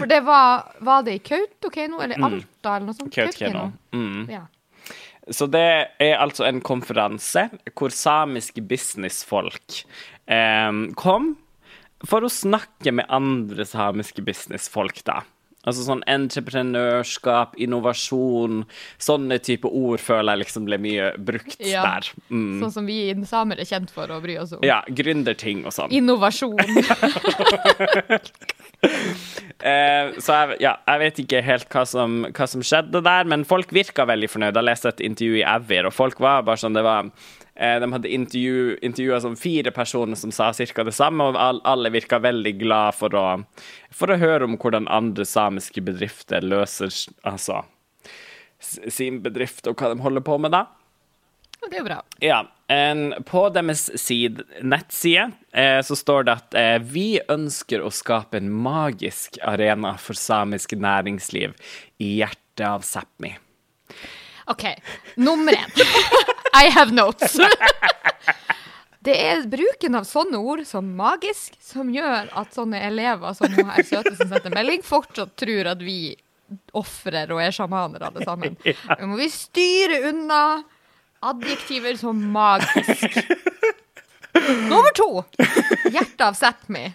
For 0.00 0.10
det 0.10 0.20
var 0.26 0.66
Var 0.84 1.06
det 1.06 1.14
i 1.14 1.22
Kautokeino 1.22 2.00
eller 2.02 2.18
Alta 2.18 2.76
eller 2.76 2.88
noe 2.88 2.96
sånt? 2.98 3.14
Kautokeino. 3.14 3.68
Mm. 3.94 4.26
Ja. 4.32 4.42
Så 5.30 5.46
det 5.48 5.64
er 6.02 6.18
altså 6.20 6.44
en 6.44 6.60
konferanse 6.64 7.46
hvor 7.72 7.94
samiske 7.94 8.60
businessfolk 8.68 9.78
eh, 10.28 10.72
kom 11.00 11.30
for 12.08 12.24
å 12.26 12.30
snakke 12.32 12.92
med 12.92 13.06
andre 13.08 13.64
samiske 13.68 14.24
businessfolk, 14.26 15.02
da. 15.06 15.22
Altså 15.64 15.80
sånn 15.86 16.02
entreprenørskap, 16.12 17.54
innovasjon, 17.64 18.66
sånne 19.00 19.38
type 19.40 19.64
ord 19.64 20.02
føler 20.04 20.34
jeg 20.34 20.42
liksom 20.42 20.66
ble 20.68 20.76
mye 20.84 21.06
brukt 21.24 21.56
Ja. 21.64 21.80
der. 21.86 22.10
Mm. 22.28 22.58
Sånn 22.60 22.74
som 22.74 22.84
vi 22.86 22.98
samer 23.24 23.56
er 23.62 23.64
kjent 23.64 23.88
for 23.94 24.12
å 24.12 24.20
bry 24.20 24.36
oss 24.42 24.52
om. 24.52 24.60
Ja, 24.62 24.82
gründerting 24.92 25.64
og 25.64 25.72
sånn. 25.72 25.90
Innovasjon. 25.90 26.60
Eh, 29.64 30.10
så 30.20 30.34
jeg, 30.34 30.56
ja, 30.60 30.74
jeg 30.90 31.00
vet 31.00 31.18
ikke 31.22 31.40
helt 31.46 31.68
hva 31.72 31.84
som, 31.88 32.16
hva 32.36 32.46
som 32.50 32.60
skjedde 32.60 33.00
der, 33.06 33.24
men 33.30 33.46
folk 33.48 33.70
virka 33.72 34.04
veldig 34.04 34.28
fornøyd. 34.28 34.58
Jeg 34.58 34.66
leste 34.66 34.90
et 34.92 35.00
intervju 35.06 35.38
i 35.38 35.44
Evir, 35.48 35.88
og 35.88 35.94
folk 35.96 36.20
var 36.20 36.42
bare 36.44 36.60
sånn 36.60 36.76
det 36.76 36.82
var 36.84 37.08
De 37.54 37.86
hadde 37.92 38.10
intervju, 38.10 38.78
intervjua 38.82 39.20
sånn 39.22 39.36
fire 39.38 39.70
personer 39.70 40.18
som 40.18 40.32
sa 40.34 40.48
ca. 40.50 40.84
det 40.84 40.94
samme, 40.96 41.28
og 41.30 41.36
alle 41.38 41.92
virka 41.94 42.18
veldig 42.18 42.56
glad 42.58 42.96
for 42.98 43.14
å, 43.14 43.26
for 43.94 44.10
å 44.10 44.18
høre 44.18 44.48
om 44.48 44.56
hvordan 44.58 44.90
andre 44.90 45.22
samiske 45.22 45.84
bedrifter 45.86 46.42
løser 46.42 46.90
altså, 47.22 47.60
sin 48.58 49.22
bedrift, 49.22 49.68
og 49.70 49.78
hva 49.78 49.92
de 49.92 50.02
holder 50.02 50.26
på 50.26 50.40
med 50.42 50.54
da. 50.56 50.64
Det 51.70 51.78
er 51.80 51.86
bra. 51.86 52.00
Ja, 52.20 52.42
en, 52.68 53.14
på 53.24 53.46
deres 53.54 53.86
side, 54.00 54.44
nettside 54.60 55.30
eh, 55.52 55.80
så 55.84 55.96
står 55.96 56.26
det 56.26 56.34
at 56.34 56.56
eh, 56.58 56.76
vi 56.82 57.06
ønsker 57.30 57.84
å 57.84 57.92
skape 57.94 58.40
en 58.40 58.50
magisk 58.52 59.38
arena 59.44 59.94
for 60.00 60.18
samisk 60.18 60.76
næringsliv 60.76 61.54
i 62.04 62.10
hjertet 62.18 62.66
av 62.68 62.84
Sápmi. 62.86 63.32
OK, 64.46 64.64
nummer 65.16 65.52
én. 65.52 65.70
I 66.64 66.70
have 66.70 66.92
notes. 66.92 67.36
Det 69.04 69.14
er 69.20 69.42
bruken 69.52 69.98
av 69.98 70.06
sånne 70.08 70.38
ord 70.40 70.62
som 70.64 70.86
magisk 70.96 71.58
som 71.60 71.90
gjør 71.92 72.30
at 72.40 72.54
sånne 72.56 72.78
elever 72.86 73.34
som 73.36 73.52
hun 73.52 73.68
her 73.68 73.84
søte 73.84 74.14
som 74.16 74.30
sendte 74.30 74.52
melding, 74.54 74.80
fortsatt 74.80 75.34
tror 75.36 75.68
at 75.74 75.82
vi 75.84 76.14
ofrer 76.72 77.28
og 77.34 77.42
er 77.44 77.52
sjamaner 77.52 78.06
alle 78.08 78.24
sammen. 78.24 78.56
Nå 79.00 79.10
må 79.10 79.18
vi 79.20 79.28
styre 79.32 79.98
unna 80.08 80.40
adjektiver 81.24 81.98
som 82.00 82.16
magisk. 82.32 83.20
Nummer 84.70 84.96
to. 84.96 85.10
Hjertet 85.84 86.24
av 86.24 86.40
Sápmi. 86.40 86.86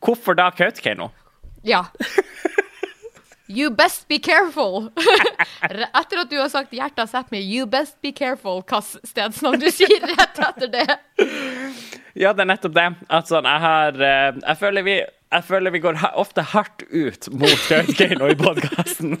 Hvorfor 0.00 0.36
da 0.40 0.48
Kautokeino? 0.56 1.10
Ja. 1.68 1.84
You 3.48 3.70
best 3.70 4.08
be 4.08 4.18
careful. 4.18 4.90
Etter 5.62 6.22
at 6.24 6.30
du 6.30 6.36
har 6.40 6.48
sagt 6.50 6.72
hjertet 6.74 7.10
setter 7.12 7.30
meg', 7.30 7.46
you 7.46 7.66
best 7.66 7.94
be 8.02 8.10
careful 8.10 8.58
hvilket 8.62 9.06
stedsnavn 9.06 9.60
du 9.62 9.68
sier 9.70 10.02
rett 10.02 10.40
etter 10.48 10.72
det. 10.72 10.86
Ja, 12.16 12.30
det 12.32 12.46
er 12.46 12.48
nettopp 12.48 12.72
det. 12.72 12.86
At 13.12 13.28
sånn, 13.28 13.44
jeg 13.44 13.60
har 13.60 13.98
eh, 14.00 14.38
Jeg 14.40 14.56
føler 14.56 14.84
vi, 14.86 14.94
jeg 15.04 15.44
føler 15.44 15.74
vi 15.74 15.82
går 15.84 15.98
ofte 16.16 16.40
hardt 16.54 16.86
ut 16.88 17.28
mot 17.36 17.66
Kautokeino 17.68 18.30
i 18.32 18.38
podkasten. 18.40 19.18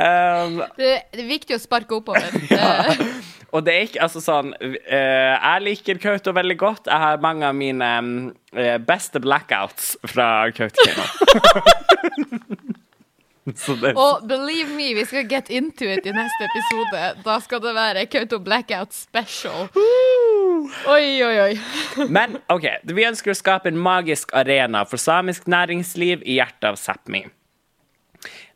um, 0.00 0.62
Det, 0.80 0.94
det 1.12 1.20
er 1.20 1.28
viktig 1.28 1.58
å 1.58 1.60
sparke 1.60 1.98
oppover. 1.98 2.32
Det, 2.48 2.56
og 3.56 3.64
det 3.64 3.72
er 3.74 3.86
ikke 3.86 4.02
altså 4.04 4.20
sånn 4.20 4.52
eh, 4.60 5.32
Jeg 5.32 5.62
liker 5.64 6.00
Kautokeino 6.02 6.36
veldig 6.36 6.56
godt. 6.60 6.90
Jeg 6.90 7.02
har 7.02 7.22
mange 7.24 7.48
av 7.48 7.56
mine 7.56 7.90
eh, 8.52 8.76
beste 8.84 9.22
blackouts 9.24 9.94
fra 10.12 10.50
Kautokeino. 10.56 11.06
Og 13.46 14.24
believe 14.26 14.72
me, 14.74 14.88
vi 14.98 15.04
skal 15.06 15.28
get 15.30 15.50
into 15.54 15.86
it 15.86 16.06
i 16.06 16.10
neste 16.14 16.48
episode. 16.48 17.02
Da 17.22 17.36
skal 17.44 17.60
det 17.62 17.74
være 17.76 18.06
Kauto 18.10 18.40
Blackout 18.42 18.94
special. 18.94 19.68
Oi, 20.90 21.22
oi, 21.22 21.36
oi. 21.44 22.08
Men 22.10 22.40
OK, 22.50 22.66
vi 22.90 23.06
ønsker 23.06 23.30
å 23.30 23.38
skape 23.38 23.70
en 23.70 23.78
magisk 23.78 24.34
arena 24.34 24.82
for 24.90 24.98
samisk 24.98 25.46
næringsliv 25.46 26.26
i 26.26 26.40
hjertet 26.40 26.72
av 26.72 26.80
Sápmi. 26.80 27.22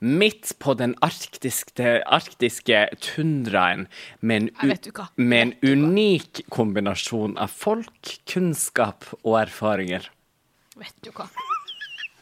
Midt 0.01 0.55
på 0.59 0.73
den 0.81 0.95
arktiske, 1.05 1.99
arktiske 2.09 2.87
tundraen 3.05 3.83
med 4.21 4.49
en, 4.65 4.73
med 5.17 5.43
en 5.43 5.53
unik 5.61 6.41
kombinasjon 6.49 7.35
av 7.37 7.53
folk, 7.53 8.15
kunnskap 8.25 9.05
og 9.21 9.43
erfaringer. 9.43 10.07
Vet 10.81 10.97
du 11.05 11.11
hva? 11.13 11.27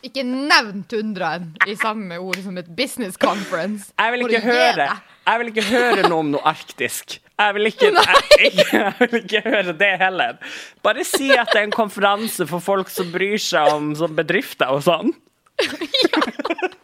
Ikke 0.03 0.25
nevn 0.27 0.83
tundraen 0.91 1.53
i 1.71 1.77
samme 1.79 2.19
ord 2.19 2.41
som 2.43 2.59
et 2.59 2.67
business 2.75 3.19
conference. 3.19 3.93
Jeg 3.95 4.15
vil 4.15 4.27
ikke 4.27 4.43
høre? 4.43 4.89
Jeg 5.29 5.43
vil 5.43 5.53
ikke 5.53 5.67
høre 5.69 6.09
noe 6.09 6.19
om 6.25 6.33
noe 6.35 6.43
arktisk. 6.51 7.21
Jeg 7.39 7.55
vil 7.55 7.71
ikke, 7.71 7.93
jeg, 7.95 8.53
jeg 8.73 8.93
vil 8.99 9.17
ikke 9.21 9.45
høre 9.47 9.77
det 9.79 9.93
heller. 10.03 10.43
Bare 10.83 11.07
si 11.07 11.31
at 11.31 11.55
det 11.55 11.63
er 11.63 11.69
en 11.69 11.77
konferanse 11.79 12.47
for 12.51 12.59
folk 12.59 12.91
som 12.91 13.15
bryr 13.15 13.39
seg 13.39 13.71
om 13.71 13.95
bedrifter 14.19 14.75
og 14.75 14.83
sånn. 14.89 15.15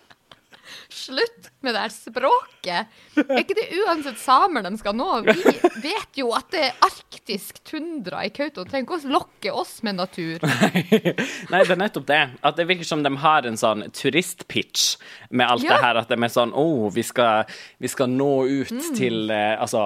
Slutt 0.95 1.49
med 1.65 1.75
det 1.75 1.81
her 1.83 1.91
språket. 1.91 2.91
Er 3.19 3.41
ikke 3.41 3.57
det 3.59 3.65
uansett 3.83 4.19
samer 4.23 4.63
de 4.63 4.71
skal 4.79 4.95
nå? 4.95 5.09
Vi 5.27 5.35
vet 5.83 6.21
jo 6.21 6.29
at 6.37 6.47
det 6.55 6.61
er 6.69 6.77
arktisk 6.87 7.59
tundra 7.67 8.21
i 8.27 8.31
Kautokeino. 8.31 8.69
Trenger 8.71 8.87
ikke 8.87 8.99
å 9.09 9.13
lokke 9.17 9.55
oss 9.65 9.73
med 9.87 9.99
natur. 9.99 10.45
Nei, 11.51 11.63
det 11.65 11.75
er 11.75 11.81
nettopp 11.81 12.07
det. 12.09 12.21
At 12.47 12.61
det 12.61 12.69
virker 12.71 12.87
som 12.87 13.03
de 13.03 13.11
har 13.25 13.49
en 13.51 13.59
sånn 13.59 13.83
turistpitch 13.97 14.95
med 15.35 15.49
alt 15.51 15.67
Ja. 15.67 15.75
det 15.75 15.83
her. 15.89 16.01
At 16.05 16.13
de 16.15 16.21
er 16.23 16.33
sånn 16.33 16.55
Å, 16.55 16.63
oh, 16.63 16.87
vi, 16.95 17.03
vi 17.83 17.91
skal 17.91 18.15
nå 18.15 18.31
ut 18.47 18.71
Mm. 18.75 18.95
til 18.97 19.31
eh, 19.31 19.55
Altså 19.61 19.83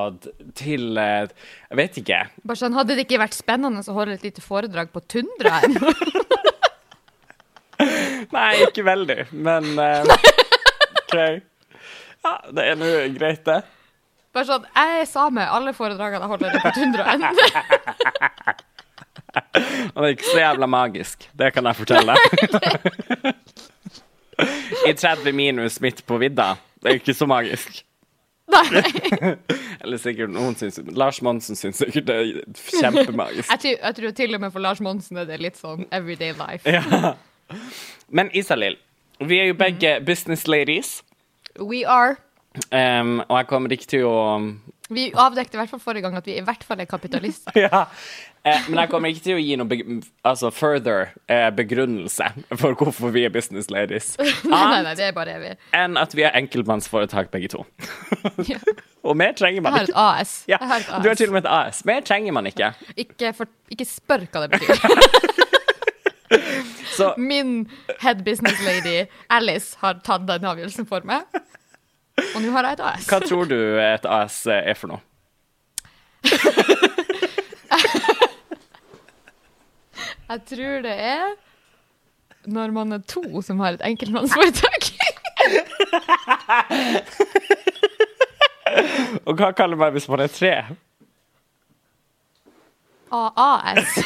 til 0.56 0.96
eh, 1.00 1.26
Jeg 1.70 1.76
vet 1.80 1.98
ikke. 2.02 2.20
Bare 2.46 2.60
sånn, 2.60 2.76
Hadde 2.76 2.94
det 2.98 3.04
ikke 3.08 3.18
vært 3.20 3.36
spennende 3.36 3.80
å 3.84 3.96
holde 3.96 4.14
et 4.18 4.24
lite 4.28 4.44
foredrag 4.44 4.92
på 4.94 5.02
tundraen? 5.08 5.76
Nei, 8.34 8.48
ikke 8.66 8.82
veldig, 8.86 9.18
men 9.38 9.68
eh, 9.78 10.08
OK. 11.08 11.42
Ja, 12.24 12.32
det 12.52 12.64
er 12.68 12.76
nå 12.76 12.88
greit, 13.16 13.44
det. 13.46 13.62
Bare 14.36 14.44
sånn, 14.44 14.66
Jeg 14.76 15.00
er 15.00 15.06
same. 15.08 15.44
Alle 15.48 15.72
foredragene 15.76 16.20
jeg 16.26 16.32
holder, 16.34 16.48
er 16.52 16.60
på 16.66 16.72
tundraen. 16.76 17.22
Og 19.94 20.02
det 20.02 20.06
er 20.08 20.14
ikke 20.14 20.28
så 20.28 20.40
jævla 20.40 20.66
magisk. 20.70 21.28
Det 21.38 21.52
kan 21.54 21.68
jeg 21.68 21.76
fortelle. 21.78 22.14
I 24.88 24.92
30 24.94 25.32
minus 25.34 25.80
midt 25.80 26.04
på 26.06 26.18
vidda. 26.20 26.54
Det 26.82 26.92
er 26.92 27.00
ikke 27.00 27.14
så 27.16 27.26
magisk. 27.30 27.80
Nei. 28.48 28.82
Eller 29.84 30.00
sikkert 30.00 30.32
noen 30.32 30.54
syns 30.56 30.78
Lars 30.96 31.18
Monsen 31.24 31.58
syns 31.58 31.82
sikkert 31.82 32.06
det 32.08 32.16
er 32.16 32.28
kjempemagisk. 32.80 33.50
Jeg, 33.50 33.60
tror, 33.60 33.74
jeg 33.76 33.96
tror 33.98 34.14
til 34.22 34.38
og 34.38 34.40
med 34.44 34.54
for 34.54 34.64
Lars 34.64 34.80
Monsen 34.84 35.20
er 35.20 35.28
det 35.28 35.40
litt 35.42 35.58
sånn 35.60 35.84
everyday 35.92 36.32
life. 36.38 36.64
Ja. 36.64 37.14
Men 38.08 38.30
Isalill, 38.36 38.78
vi 39.20 39.38
er 39.42 39.50
jo 39.50 39.54
begge 39.58 40.00
business 40.06 40.46
ladies. 40.48 41.02
We 41.60 41.84
are. 41.86 42.16
Um, 42.72 43.20
og 43.28 43.36
jeg 43.38 43.46
kommer 43.50 43.72
ikke 43.74 43.86
til 43.86 44.04
å 44.08 44.16
Vi 44.90 45.10
avdekte 45.14 45.54
i 45.54 45.60
hvert 45.60 45.70
fall 45.70 45.82
forrige 45.84 46.02
gang 46.06 46.16
at 46.16 46.26
vi 46.26 46.38
i 46.40 46.42
hvert 46.42 46.64
fall 46.64 46.80
er 46.80 46.88
kapitalister. 46.90 47.52
Ja. 47.68 47.84
uh, 48.46 48.68
men 48.70 48.78
jeg 48.80 48.88
kommer 48.90 49.10
ikke 49.12 49.24
til 49.26 49.36
å 49.36 49.42
gi 49.42 49.56
noen 49.60 49.68
beg 49.68 49.82
altså 50.26 50.48
further 50.54 51.10
uh, 51.28 51.50
begrunnelse 51.54 52.30
for 52.56 52.72
hvorfor 52.78 53.12
vi 53.14 53.26
er 53.28 53.34
business 53.34 53.68
ladies. 53.70 54.14
Nei, 54.48 54.62
nei, 54.72 54.80
nei, 54.86 54.94
det 54.98 55.10
er 55.10 55.12
bare 55.16 55.36
vi. 55.42 55.52
Enn 55.76 55.98
at 56.00 56.14
vi 56.16 56.24
er 56.26 56.34
enkeltmannsforetak 56.40 57.30
begge 57.34 57.52
to. 57.56 57.66
Ja. 58.48 58.58
Og 59.06 59.14
mer 59.16 59.32
trenger 59.38 59.60
Jeg 59.60 59.62
man 59.62 59.72
har 59.76 59.84
et 59.86 59.92
ikke. 59.92 60.04
AS. 60.20 60.32
Ja, 60.50 60.56
Jeg 60.60 60.68
har 60.68 60.80
et 60.82 60.88
AS. 60.90 61.02
du 61.04 61.08
har 61.08 61.18
til 61.20 61.30
og 61.30 61.36
med 61.36 61.44
et 61.46 61.50
AS. 61.52 61.84
Mer 61.88 62.00
trenger 62.04 62.34
man 62.34 62.48
ikke. 62.50 62.72
Ikke, 62.98 63.30
for, 63.36 63.48
ikke 63.72 63.86
spør 63.88 64.24
hva 64.32 64.42
det 64.46 64.58
betyr. 64.58 65.57
Så 66.96 67.14
Min 67.16 67.70
head 68.00 68.24
business 68.24 68.60
lady 68.64 69.06
Alice 69.28 69.76
har 69.80 70.00
tatt 70.04 70.26
den 70.28 70.44
avgjørelsen 70.44 70.86
for 70.88 71.00
meg. 71.08 71.22
Og 72.34 72.42
nå 72.42 72.50
har 72.56 72.66
jeg 72.66 72.78
et 72.78 72.84
AS. 72.90 73.06
hva 73.08 73.20
tror 73.22 73.44
du 73.48 73.58
et 73.80 74.06
AS 74.08 74.40
er 74.50 74.74
for 74.78 74.88
noe? 74.94 75.00
Jeg 80.28 80.40
tror 80.44 80.82
det 80.84 80.92
er 80.92 81.30
når 82.48 82.72
man 82.76 82.92
er 82.92 83.00
to 83.08 83.22
som 83.44 83.60
har 83.64 83.72
et 83.76 83.84
enkeltmannsforetak. 83.84 84.88
Og 89.28 89.32
hva 89.38 89.52
kaller 89.56 89.76
man 89.80 89.92
hvis 89.94 90.08
man 90.10 90.20
er 90.24 90.30
tre? 90.32 90.52
AAS. 93.10 93.96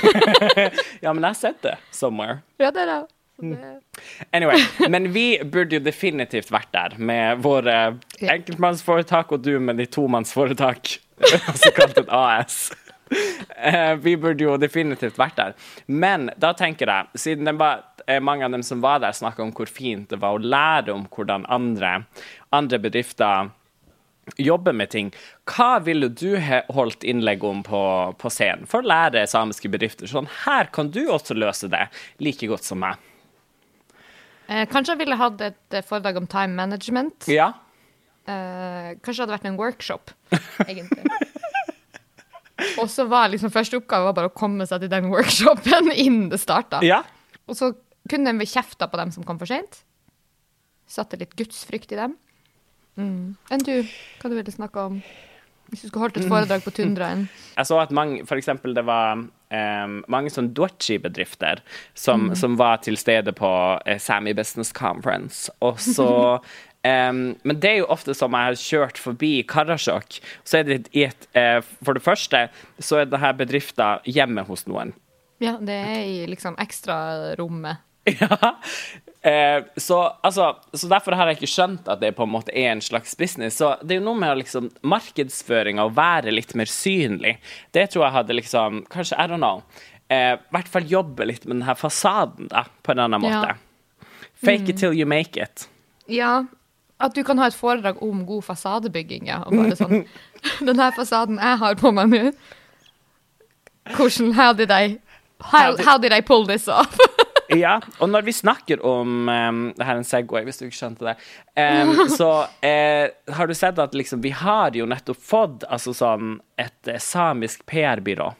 Ja, 1.04 1.12
men 1.12 1.22
jeg 1.22 1.28
har 1.28 1.38
sett 1.38 1.62
det 1.64 1.76
somewhere. 1.90 2.40
Ja, 2.62 2.70
det 2.70 2.84
er 2.86 2.92
det. 2.92 3.00
Så 3.42 3.80
Anyway, 4.30 4.60
men 4.88 5.08
vi 5.12 5.24
burde 5.44 5.74
jo 5.78 5.82
definitivt 5.82 6.52
vært 6.54 6.68
der 6.76 6.92
med 7.02 7.40
våre 7.42 7.96
enkeltmannsforetak 8.22 9.32
og 9.34 9.42
du 9.42 9.56
med 9.60 9.80
de 9.82 9.86
tomannsforetak, 9.90 10.92
også 11.50 11.72
kalt 11.74 11.98
et 11.98 12.12
AS. 12.14 12.60
Eh, 13.56 13.94
Vi 14.00 14.14
burde 14.16 14.44
jo 14.46 14.54
definitivt 14.62 15.18
vært 15.20 15.36
der. 15.40 15.56
Men 15.86 16.30
da 16.40 16.52
tenker 16.56 16.88
jeg, 16.88 17.10
siden 17.24 17.50
det 17.50 17.56
var 17.60 17.82
eh, 18.06 18.20
mange 18.24 18.46
av 18.46 18.54
dem 18.54 18.62
som 18.64 18.80
var 18.84 19.02
der, 19.02 19.12
snakka 19.16 19.42
om 19.44 19.50
hvor 19.56 19.68
fint 19.68 20.08
det 20.12 20.20
var 20.22 20.38
å 20.38 20.40
lære 20.42 20.94
om 20.94 21.04
hvordan 21.10 21.44
andre, 21.52 22.04
andre 22.54 22.78
bedrifter 22.78 23.50
jobber 24.36 24.72
med 24.72 24.90
ting. 24.90 25.10
Hva 25.50 25.78
ville 25.82 26.08
du 26.08 26.36
holdt 26.72 27.04
innlegg 27.04 27.44
om 27.44 27.62
på, 27.66 27.82
på 28.18 28.30
scenen 28.32 28.68
for 28.70 28.82
å 28.82 28.90
lære 28.92 29.24
samiske 29.30 29.70
bedrifter? 29.72 30.10
Sånn, 30.10 30.30
her 30.44 30.70
kan 30.74 30.92
du 30.94 31.04
også 31.10 31.36
løse 31.38 31.70
det 31.72 31.88
like 32.22 32.48
godt 32.50 32.66
som 32.66 32.82
meg. 32.82 33.00
Eh, 34.46 34.64
kanskje 34.70 34.94
jeg 34.94 35.02
ville 35.04 35.18
hatt 35.18 35.42
et 35.44 35.76
eh, 35.76 35.84
foredrag 35.86 36.18
om 36.20 36.28
time 36.30 36.54
management. 36.58 37.28
Ja? 37.30 37.52
Eh, 38.26 38.94
kanskje 39.02 39.22
det 39.22 39.24
hadde 39.24 39.36
vært 39.36 39.50
en 39.50 39.60
workshop, 39.60 40.12
egentlig. 40.66 41.06
Og 42.80 42.86
så 42.92 43.08
var 43.10 43.30
liksom 43.32 43.50
første 43.50 43.78
oppgave 43.80 44.12
bare 44.14 44.30
å 44.30 44.34
komme 44.34 44.66
seg 44.70 44.84
til 44.84 44.90
den 44.92 45.08
workshopen 45.10 45.90
innen 46.04 46.28
det 46.30 46.38
starta. 46.42 46.82
Ja? 46.86 47.02
Og 47.50 47.58
så 47.58 47.72
kunne 48.10 48.34
de 48.38 48.46
kjefta 48.46 48.86
på 48.90 49.00
dem 49.00 49.10
som 49.14 49.26
kom 49.26 49.40
for 49.40 49.50
seint. 49.50 49.82
Satte 50.90 51.18
litt 51.18 51.34
gudsfrykt 51.38 51.94
i 51.94 51.98
dem. 51.98 52.14
Mm. 53.00 53.34
Enn 53.52 53.66
du, 53.66 53.74
hva 54.20 54.30
du 54.30 54.36
ville 54.36 54.54
snakke 54.54 54.88
om? 54.90 54.98
Hvis 55.72 55.86
du 55.86 55.88
skulle 55.88 56.04
holdt 56.04 56.18
et 56.20 56.28
foredrag 56.28 56.64
på 56.66 56.74
tundraen. 56.76 57.28
Jeg 57.56 57.68
så 57.68 57.78
at 57.80 57.94
mange, 57.96 58.26
for 58.28 58.36
eksempel 58.36 58.74
det 58.76 58.84
var 58.84 59.22
um, 59.22 59.94
mange 60.12 60.32
sånn 60.32 60.50
Dochi-bedrifter 60.56 61.62
som, 61.96 62.28
som 62.36 62.58
var 62.60 62.82
til 62.84 62.98
stede 63.00 63.32
på 63.36 63.52
uh, 63.80 63.96
Sami 63.96 64.34
Business 64.36 64.74
Conference. 64.76 65.48
Og 65.64 65.80
så 65.80 66.12
Um, 66.82 67.36
Men 67.46 67.60
det 67.62 67.68
er 67.70 67.76
jo 67.78 67.90
ofte 67.94 68.10
som 68.10 68.34
jeg 68.34 68.48
har 68.48 68.56
kjørt 68.58 68.98
forbi 68.98 69.44
Karasjok, 69.46 70.16
så 70.42 70.58
er 70.58 70.64
det 70.66 70.78
i 70.90 71.04
et 71.06 71.28
uh, 71.38 71.60
For 71.78 71.94
det 71.94 72.02
første 72.02 72.40
så 72.82 72.98
er 72.98 73.06
det 73.06 73.20
her 73.22 73.36
bedrifter 73.38 74.02
hjemme 74.02 74.42
hos 74.48 74.66
noen. 74.66 74.90
Ja, 75.42 75.56
det 75.62 75.76
er 75.78 76.02
i 76.02 76.16
liksom 76.30 76.58
ekstrarommet. 76.62 77.86
Ja. 78.18 78.56
Eh, 79.22 79.62
så, 79.78 79.98
altså, 80.26 80.48
så 80.74 80.88
derfor 80.90 81.14
har 81.14 81.28
jeg 81.30 81.36
ikke 81.38 81.50
skjønt 81.52 81.86
at 81.92 82.00
det 82.02 82.08
på 82.16 82.24
en 82.26 82.32
måte 82.32 82.50
er 82.58 82.72
en 82.72 82.80
slags 82.82 83.14
business. 83.18 83.60
Så 83.60 83.76
det 83.82 83.94
er 83.96 84.00
jo 84.00 84.06
noe 84.08 84.18
med 84.18 84.40
liksom, 84.40 84.70
markedsføringa 84.82 85.84
å 85.86 85.92
være 85.94 86.32
litt 86.34 86.54
mer 86.58 86.66
synlig. 86.70 87.36
Det 87.70 87.84
tror 87.92 88.08
jeg 88.08 88.16
hadde 88.16 88.34
liksom 88.40 88.80
Kanskje, 88.90 89.18
I 89.22 89.28
don't 89.30 89.38
know. 89.42 89.62
eh, 90.10 90.34
I 90.34 90.56
hvert 90.56 90.68
fall 90.68 90.88
jobbe 90.90 91.24
litt 91.30 91.44
med 91.46 91.56
den 91.60 91.66
her 91.68 91.78
fasaden, 91.78 92.48
da, 92.50 92.64
på 92.82 92.92
en 92.96 92.98
annen 93.04 93.22
Ja. 93.30 93.40
måte. 93.44 93.54
Fake 94.42 94.68
it 94.74 94.78
till 94.82 94.92
you 94.98 95.06
make 95.06 95.38
it. 95.38 95.68
Ja, 96.10 96.44
at 96.98 97.14
du 97.14 97.22
kan 97.22 97.38
ha 97.38 97.46
et 97.46 97.54
foredrag 97.54 98.02
om 98.02 98.26
god 98.26 98.42
fasadebygging, 98.44 99.28
ja. 99.30 99.44
Og 99.46 99.54
bare 99.54 99.76
sånn 99.78 100.02
Den 100.66 100.78
her 100.82 100.90
fasaden 100.98 101.38
jeg 101.38 101.58
har 101.62 101.74
på 101.78 101.92
meg 101.94 102.10
nå, 102.10 102.32
hvordan 103.96 104.32
How 104.34 104.52
did 104.52 104.70
I 104.70 104.98
How, 105.42 105.76
how 105.78 105.96
did 105.98 106.12
I 106.12 106.20
pull 106.20 106.44
this 106.46 106.66
off? 106.68 106.98
Ja, 107.48 107.80
og 107.98 108.10
når 108.12 108.26
vi 108.26 108.32
snakker 108.32 108.80
om 108.86 109.28
um, 109.28 109.62
Det 109.76 109.84
her 109.84 109.96
er 109.96 110.00
en 110.00 110.06
Segway, 110.06 110.44
hvis 110.46 110.60
du 110.60 110.66
ikke 110.66 110.78
skjønte 110.78 111.08
det. 111.08 111.16
Um, 111.58 112.06
så 112.18 112.30
uh, 112.46 113.34
har 113.36 113.50
du 113.50 113.54
sett 113.56 113.80
at 113.82 113.96
liksom, 113.96 114.22
vi 114.24 114.32
har 114.36 114.76
jo 114.76 114.86
nettopp 114.88 115.18
fått 115.18 115.66
altså 115.68 115.94
sånn 115.96 116.38
et 116.60 116.90
uh, 116.90 116.98
samisk 117.02 117.66
PR-byrå. 117.70 118.30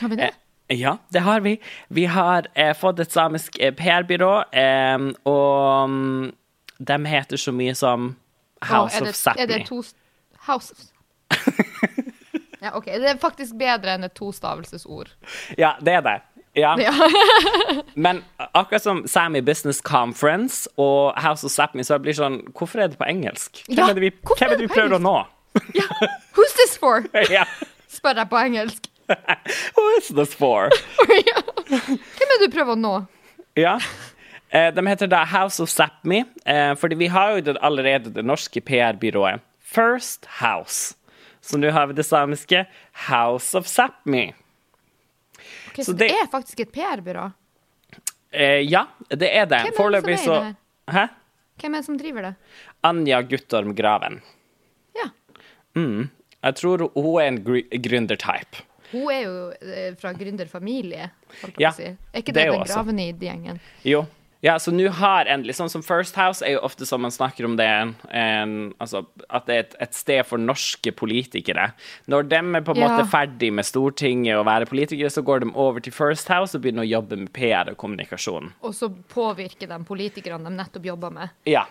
Har 0.00 0.12
vi 0.12 0.20
det? 0.22 0.32
Ja, 0.72 0.96
det 1.14 1.22
har 1.22 1.44
vi. 1.44 1.58
Vi 1.94 2.08
har 2.10 2.48
fått 2.74 2.98
et 3.04 3.12
samisk 3.14 3.54
PR-byrå, 3.78 4.32
eh, 4.50 5.04
og 5.30 5.84
um, 5.86 6.32
de 6.78 6.96
heter 7.06 7.38
så 7.38 7.54
mye 7.54 7.74
som 7.78 8.16
House 8.66 8.98
er 8.98 9.06
det, 9.06 9.12
of 9.14 9.38
Er 9.38 9.46
det 9.46 9.60
to 9.68 9.82
House 10.48 10.74
of 10.74 10.90
Ja, 12.66 12.72
OK. 12.74 12.84
Det 12.84 13.10
er 13.10 13.18
faktisk 13.20 13.54
bedre 13.60 13.94
enn 13.94 14.06
et 14.08 14.14
tostavelsesord. 14.16 15.12
Ja, 15.60 15.76
det 15.84 16.00
er 16.00 16.02
det. 16.02 16.16
Ja. 16.56 16.72
Ja. 16.80 16.92
Men 17.94 18.22
akkurat 18.36 18.82
som 18.82 19.02
Sami 19.08 19.40
Business 19.44 19.80
Conference 19.84 20.68
og 20.80 21.12
House 21.20 21.46
of 21.46 21.52
Sápmi, 21.52 21.84
så 21.84 21.98
blir 22.00 22.14
det 22.14 22.20
sånn 22.20 22.38
Hvorfor 22.56 22.80
er 22.80 22.92
det 22.92 22.98
på 23.00 23.08
engelsk? 23.08 23.60
Hvem 23.66 23.76
Ja, 23.76 23.90
er 23.90 23.98
det 23.98 24.04
vi, 24.06 24.10
hvem 24.32 24.50
er 24.50 24.56
det 24.56 24.64
vi 24.64 24.72
prøver 24.72 24.96
å 24.96 25.02
nå? 25.02 25.16
Who's 26.36 26.56
this 26.56 26.76
for? 26.80 27.04
ja. 27.36 27.44
spør 27.92 28.22
jeg 28.22 28.30
på 28.32 28.40
engelsk. 28.40 28.88
Who 29.76 29.84
is 29.98 30.08
this 30.16 30.34
for? 30.36 30.72
ja. 31.28 31.42
Hvem 31.68 32.32
er 32.32 32.40
det 32.40 32.48
du 32.48 32.54
prøver 32.56 32.74
å 32.74 32.80
nå? 32.80 32.94
Ja. 33.56 33.76
Eh, 34.50 34.72
de 34.74 34.86
heter 34.88 35.10
da 35.10 35.24
House 35.28 35.60
of 35.62 35.72
Sápmi, 35.72 36.22
eh, 36.44 36.72
fordi 36.80 36.96
vi 37.00 37.08
har 37.12 37.36
jo 37.36 37.44
det, 37.50 37.56
allerede 37.64 38.12
det 38.14 38.24
norske 38.24 38.60
PR-byrået 38.60 39.44
First 39.60 40.26
House. 40.40 40.94
Så 41.42 41.58
nå 41.60 41.70
har 41.70 41.86
vi 41.90 41.96
det 41.98 42.06
samiske 42.06 42.64
House 43.08 43.56
of 43.58 43.68
Sápmi. 43.70 44.30
Så 45.84 45.92
det 45.92 46.08
det- 46.08 46.16
er 46.22 46.26
faktisk 46.32 46.60
et 46.60 46.72
PR-byrå. 46.72 47.32
Eh, 48.32 48.60
ja, 48.70 48.86
det 49.10 49.28
er 49.36 49.46
det. 49.46 49.74
Foreløpig 49.76 50.18
så 50.18 50.54
Hæ? 50.88 51.06
Hvem 51.60 51.74
er 51.74 51.78
det 51.78 51.84
som 51.86 51.96
driver 51.98 52.22
det? 52.22 52.34
Anja 52.84 53.20
Guttorm 53.22 53.74
Graven. 53.74 54.20
Ja. 54.94 55.10
Jeg 56.44 56.54
tror 56.54 56.90
hun 56.94 57.20
er 57.20 57.26
en 57.28 57.44
gr- 57.44 57.68
gründertype. 57.82 58.62
Hun 58.92 59.10
er 59.10 59.22
jo 59.24 59.50
eh, 59.60 59.94
fra 59.98 60.12
gründerfamilie, 60.12 61.10
holdt 61.42 61.56
jeg 61.58 61.60
Ja, 61.60 61.70
på 61.70 61.74
å 61.74 61.76
si. 61.76 61.88
Er 62.14 62.20
ikke 62.22 62.32
det 62.32 62.44
det, 62.44 62.52
den 62.52 62.60
også. 62.60 62.74
Gravenid-gjengen? 62.74 63.60
Jo. 63.84 64.06
Ja, 64.44 64.58
så 64.60 64.70
nå 64.70 64.88
har 64.92 65.24
endelig 65.32 65.54
Sånn 65.56 65.70
som 65.72 65.82
First 65.82 66.14
House 66.20 66.44
er 66.44 66.52
jo 66.56 66.60
ofte 66.66 66.84
som 66.86 67.00
man 67.02 67.10
snakker 67.10 67.46
om 67.48 67.54
det 67.56 67.66
en, 68.12 68.74
altså, 68.78 69.06
At 69.30 69.46
det 69.48 69.54
er 69.56 69.62
et, 69.64 69.76
et 69.86 69.94
sted 69.96 70.26
for 70.28 70.38
norske 70.38 70.92
politikere. 70.92 71.70
Når 72.06 72.28
de 72.28 72.36
er 72.36 72.60
på 72.66 72.74
en 72.76 72.82
Ja. 72.82 72.88
måte 72.90 73.06
ferdig 73.10 73.52
med 73.52 73.64
Stortinget 73.64 74.36
og 74.36 74.44
være 74.46 74.66
politikere, 74.68 75.08
så 75.10 75.22
går 75.24 75.40
de 75.46 75.50
over 75.54 75.80
til 75.80 75.92
First 75.92 76.28
House 76.28 76.54
og 76.54 76.62
begynner 76.62 76.84
å 76.84 76.90
jobbe 76.90 77.16
med 77.16 77.32
PR 77.32 77.70
og 77.72 77.76
kommunikasjon. 77.80 78.52
Og 78.62 78.74
så 78.76 78.90
påvirker 79.08 79.68
de 79.72 79.80
politikerne 79.84 80.44
de 80.44 80.54
nettopp 80.56 80.84
jobber 80.84 81.10
med. 81.10 81.30
Ja. 81.46 81.64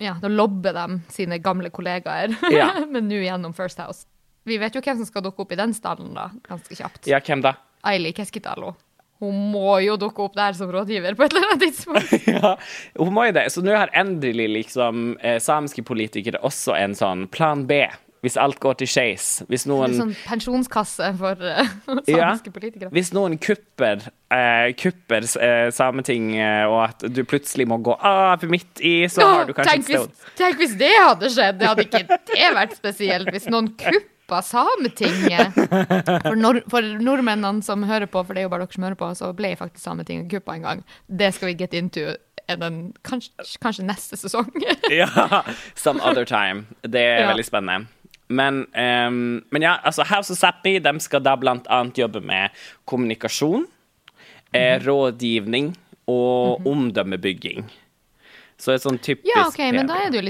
Ja, 0.00 0.14
Da 0.22 0.28
lobber 0.28 0.72
de 0.72 1.00
sine 1.10 1.40
gamle 1.42 1.70
kollegaer, 1.70 2.36
Ja. 2.52 2.70
men 2.92 3.08
nå 3.08 3.18
gjennom 3.24 3.52
First 3.54 3.78
House. 3.82 4.06
Vi 4.46 4.56
vet 4.56 4.72
jo 4.74 4.80
hvem 4.80 4.96
som 5.02 5.04
skal 5.04 5.22
dukke 5.26 5.40
opp 5.42 5.52
i 5.52 5.56
den 5.56 5.74
stallen, 5.74 6.14
da, 6.14 6.30
ganske 6.48 6.72
kjapt. 6.78 7.06
ja, 7.10 7.18
hvem 7.20 7.42
da? 7.42 7.56
Aili 7.84 8.12
Keskitalo. 8.14 8.76
Hun 9.18 9.38
må 9.52 9.78
jo 9.82 9.96
dukke 9.98 10.22
opp 10.28 10.36
der 10.38 10.54
som 10.54 10.70
rådgiver 10.70 11.16
på 11.18 11.26
et 11.26 11.32
eller 11.34 11.48
annet 11.48 11.64
tidspunkt. 11.66 12.12
ja, 12.36 12.52
hun 13.00 13.14
må 13.16 13.24
jo 13.26 13.32
det. 13.34 13.48
Så 13.50 13.64
nå 13.66 13.74
har 13.74 13.90
endelig 13.98 14.46
liksom 14.54 15.16
eh, 15.18 15.40
samiske 15.42 15.82
politikere 15.86 16.38
også 16.46 16.76
en 16.78 16.94
sånn 16.98 17.26
plan 17.34 17.66
B. 17.66 17.82
Hvis 18.22 18.34
alt 18.38 18.58
går 18.58 18.74
til 18.80 18.88
skeis. 18.90 19.26
Hvis 19.50 19.64
En 19.66 19.72
noen 19.72 19.92
sånn 19.94 20.14
pensjonskasse 20.26 21.10
for 21.18 21.38
Ja. 22.10 22.30
samiske 22.32 22.50
politikere. 22.54 22.90
Hvis 22.94 23.12
noen 23.14 23.36
kupper, 23.42 24.02
uh, 24.34 24.70
kupper 24.78 25.26
eh, 25.42 25.68
Sametinget, 25.74 26.66
og 26.70 26.80
at 26.88 27.06
du 27.14 27.22
plutselig 27.26 27.68
må 27.70 27.78
gå 27.82 27.94
av 27.94 28.42
midt 28.50 28.82
i, 28.82 29.00
så 29.10 29.26
har 29.26 29.50
du 29.50 29.54
kanskje 29.54 29.76
tenk, 29.76 29.86
et 29.86 29.90
sted 29.90 30.06
hvis, 30.06 30.36
tenk 30.38 30.62
hvis 30.62 30.78
det 30.78 30.94
hadde 30.94 31.30
skjedd! 31.34 31.58
Det 31.60 31.70
hadde 31.70 31.86
ikke 31.86 32.20
det 32.32 32.52
vært 32.58 32.78
spesielt 32.78 33.34
hvis 33.34 33.50
noen 33.50 33.70
kuppa 34.28 34.42
Sametinget. 34.42 35.54
For, 36.22 36.36
nor 36.36 36.60
for 36.70 36.82
nordmennene 37.00 37.62
som 37.64 37.82
hører 37.88 38.06
på, 38.10 38.22
for 38.26 38.34
det 38.34 38.42
er 38.42 38.46
jo 38.48 38.52
bare 38.52 38.66
dere 38.66 38.74
som 38.74 38.84
hører 38.84 38.98
på, 39.00 39.08
så 39.16 39.30
ble 39.36 39.54
faktisk 39.56 39.82
Sametinget 39.84 40.30
kuppa 40.30 40.54
en 40.58 40.62
gang. 40.66 40.82
Det 41.08 41.32
skal 41.34 41.48
vi 41.48 41.54
get 41.54 41.74
into 41.74 42.12
den, 42.48 42.92
kanskje, 43.04 43.32
kanskje 43.62 43.84
neste 43.88 44.16
sesong. 44.16 44.50
Ja, 44.90 45.08
some 45.76 46.00
other 46.00 46.24
time. 46.24 46.66
Det 46.82 47.00
er 47.00 47.20
Ja. 47.24 47.32
veldig 47.32 47.44
spennende. 47.44 47.86
Men, 48.28 48.66
um, 48.76 49.42
men 49.50 49.62
ja, 49.64 49.78
altså 49.84 50.04
House 50.04 50.30
of 50.32 50.38
Sápmi 50.38 50.78
de 50.84 51.00
skal 51.00 51.20
da 51.24 51.34
blant 51.36 51.66
annet 51.72 51.96
jobbe 51.96 52.20
med 52.20 52.50
kommunikasjon, 52.86 53.66
eh, 54.52 54.76
Mhm. 54.78 54.84
rådgivning 54.86 55.74
og 56.08 56.66
omdømmebygging. 56.66 57.64
Så 58.58 58.72
et 58.74 58.82
sånn 58.82 58.98
typisk 58.98 59.28
ja, 59.34 59.46
OK, 59.46 59.58
men 59.72 59.86
da 59.86 59.94
er 60.04 60.10
det 60.10 60.18
jo 60.20 60.26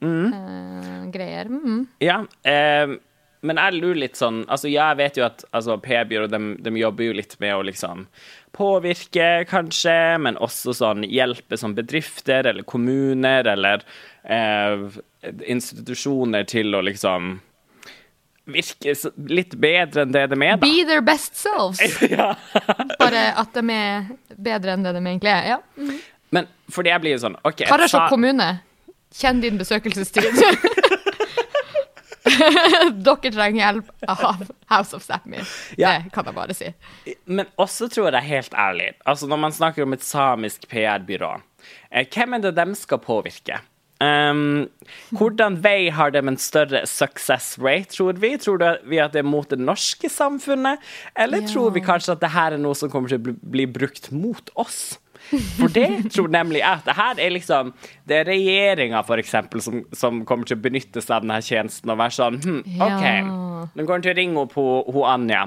litt 0.00 0.34
sånn 0.34 0.80
fasade-greier. 1.10 1.50
Mm. 1.50 1.86
Ja, 2.00 2.24
ehm, 2.42 2.98
men 3.42 3.56
jeg 3.56 3.80
lurer 3.80 4.00
litt 4.02 4.18
sånn 4.20 4.42
Altså, 4.48 4.68
ja, 4.68 4.90
jeg 4.92 4.98
vet 5.00 5.16
jo 5.16 5.24
at 5.24 5.44
altså, 5.56 5.78
PR-byrå 5.80 6.26
de, 6.28 6.40
de 6.60 6.72
jobber 6.76 7.04
jo 7.08 7.16
litt 7.16 7.36
med 7.40 7.54
å 7.56 7.62
liksom 7.64 8.06
påvirke, 8.52 9.46
kanskje, 9.48 10.18
men 10.18 10.36
også 10.36 10.74
sånn 10.76 11.04
hjelpe 11.06 11.56
som 11.56 11.74
bedrifter 11.76 12.48
eller 12.50 12.66
kommuner 12.68 13.46
eller 13.48 13.84
eh, 14.24 14.88
institusjoner 15.46 16.44
til 16.50 16.74
å 16.74 16.82
liksom 16.82 17.38
virke 18.50 18.96
litt 19.30 19.54
bedre 19.62 20.02
enn 20.02 20.14
det 20.14 20.24
de 20.32 20.38
er, 20.42 20.56
da. 20.58 20.66
Be 20.66 20.84
their 20.88 21.04
best 21.04 21.38
selves. 21.38 21.80
Ja. 22.10 22.32
Bare 22.98 23.28
at 23.38 23.54
de 23.54 23.62
er 23.76 24.08
bedre 24.34 24.74
enn 24.74 24.82
det 24.84 24.96
de 24.96 25.04
egentlig 25.04 25.30
er. 25.30 25.54
Ja. 25.54 25.60
Men 26.34 26.50
fordi 26.70 26.90
jeg 26.92 27.02
blir 27.02 27.14
jo 27.16 27.22
sånn 27.22 27.38
OK 27.46 27.64
Karasjok 27.70 28.10
kommune, 28.10 28.50
kjenn 29.14 29.40
din 29.42 29.58
besøkelsestid. 29.60 30.28
Dere 33.00 33.30
trenger 33.32 33.58
hjelp 33.58 33.88
av 34.12 34.44
House 34.70 34.96
of 34.96 35.04
Sápmi. 35.06 35.40
Ja. 35.80 35.96
Det 36.04 36.12
kan 36.14 36.28
jeg 36.28 36.36
bare 36.36 36.56
si. 36.56 36.68
Men 37.24 37.48
også 37.60 37.88
tror 37.92 38.12
jeg 38.14 38.28
helt 38.28 38.54
ærlig, 38.54 38.92
altså 39.08 39.28
når 39.30 39.40
man 39.46 39.56
snakker 39.56 39.86
om 39.86 39.96
et 39.96 40.04
samisk 40.04 40.68
PR-byrå, 40.70 41.32
eh, 41.90 42.06
hvem 42.12 42.36
er 42.38 42.44
det 42.46 42.54
de 42.60 42.66
skal 42.78 43.00
påvirke? 43.02 43.60
Um, 44.00 44.64
hvordan 45.12 45.58
vei 45.60 45.90
har 45.92 46.12
de 46.14 46.22
en 46.24 46.38
større 46.40 46.86
success 46.88 47.58
rate, 47.60 47.90
tror 47.98 48.16
vi? 48.16 48.30
Tror 48.40 48.62
vi 48.88 48.96
at 49.02 49.12
det 49.12 49.20
er 49.20 49.28
mot 49.28 49.48
det 49.50 49.58
norske 49.60 50.08
samfunnet, 50.08 50.80
eller 51.14 51.42
Ja. 51.42 51.48
tror 51.52 51.70
vi 51.74 51.80
kanskje 51.84 52.12
at 52.16 52.20
det 52.22 52.30
her 52.32 52.52
er 52.56 52.58
noe 52.62 52.74
som 52.74 52.88
kommer 52.88 53.08
til 53.12 53.18
å 53.20 53.22
bli, 53.28 53.34
bli 53.42 53.66
brukt 53.66 54.08
mot 54.10 54.48
oss? 54.56 54.98
For 55.30 55.70
det 55.70 56.10
tror 56.14 56.30
nemlig 56.32 56.62
jeg 56.62 56.80
at 56.80 56.86
det 56.88 56.96
her 56.98 57.20
er 57.22 57.34
liksom 57.34 57.72
Det 58.08 58.16
er 58.20 58.26
regjeringa, 58.26 59.04
eksempel, 59.20 59.62
som, 59.62 59.84
som 59.92 60.24
kommer 60.26 60.48
til 60.48 60.58
å 60.58 60.64
benytte 60.64 61.02
seg 61.02 61.20
av 61.20 61.26
denne 61.26 61.38
tjenesten 61.44 61.92
og 61.92 62.00
være 62.00 62.16
sånn 62.16 62.40
hm, 62.42 62.60
OK. 62.80 63.04
Ja. 63.04 63.22
Nå 63.74 63.84
går 63.84 63.98
han 63.98 64.04
til 64.04 64.12
å 64.14 64.16
ringe 64.16 64.44
opp 64.44 64.54
ho 64.56 65.02
Anja. 65.04 65.42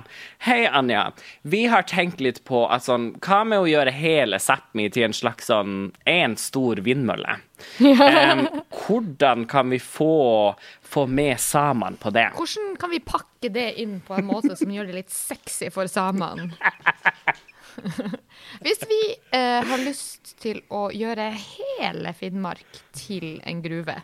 Hei, 0.45 0.63
Anja. 0.69 1.07
Vi 1.41 1.63
har 1.71 1.85
tenkt 1.89 2.21
litt 2.23 2.43
på 2.47 2.65
at 2.71 2.85
sånn 2.85 3.13
Hva 3.23 3.41
med 3.47 3.63
å 3.63 3.69
gjøre 3.69 3.93
hele 3.95 4.39
Sápmi 4.41 4.89
til 4.93 5.09
en 5.09 5.17
slags 5.17 5.49
sånn 5.51 5.91
En 6.09 6.37
stor 6.39 6.83
vindmølle? 6.85 7.39
Um, 7.79 8.45
hvordan 8.75 9.45
kan 9.49 9.69
vi 9.71 9.79
få, 9.79 10.53
få 10.81 11.05
med 11.07 11.39
samene 11.39 11.99
på 12.01 12.11
det? 12.13 12.27
Hvordan 12.35 12.75
kan 12.79 12.91
vi 12.91 12.99
pakke 13.03 13.51
det 13.53 13.69
inn 13.81 13.99
på 14.03 14.17
en 14.17 14.27
måte 14.27 14.57
som 14.59 14.71
gjør 14.71 14.89
det 14.89 14.97
litt 15.01 15.13
sexy 15.13 15.71
for 15.73 15.89
samene? 15.91 16.51
Hvis 18.63 18.81
vi 18.89 18.99
eh, 19.35 19.61
har 19.69 19.83
lyst 19.83 20.35
til 20.43 20.61
å 20.73 20.87
gjøre 20.93 21.29
hele 21.37 22.13
Finnmark 22.17 22.81
til 22.97 23.39
en 23.47 23.61
gruve, 23.63 23.95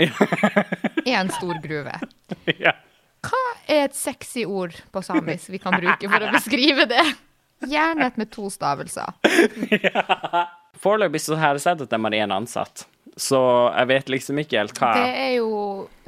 en 0.00 1.32
stor 1.34 1.58
gruve, 1.64 1.96
Ja. 2.64 2.72
hva 3.26 3.42
er 3.68 3.84
et 3.88 3.96
sexy 3.98 4.46
ord 4.48 4.76
på 4.94 5.02
samisk 5.04 5.50
vi 5.52 5.60
kan 5.62 5.76
bruke 5.76 6.08
for 6.08 6.24
å 6.24 6.32
beskrive 6.32 6.86
det? 6.90 7.04
Gjerne 7.68 8.06
et 8.08 8.16
med 8.16 8.30
to 8.32 8.46
stavelser. 8.48 9.12
Foreløpig 10.80 11.20
så 11.20 11.36
har 11.36 11.58
jeg 11.58 11.64
sett 11.66 11.82
at 11.84 11.90
de 11.92 11.98
har 12.00 12.16
én 12.16 12.32
ansatt, 12.32 12.86
så 13.20 13.40
jeg 13.74 13.90
vet 13.90 14.12
liksom 14.14 14.38
ikke 14.40 14.62
helt 14.62 14.78
hva 14.80 14.92
Det 14.96 15.10
er 15.26 15.32
jo 15.36 15.50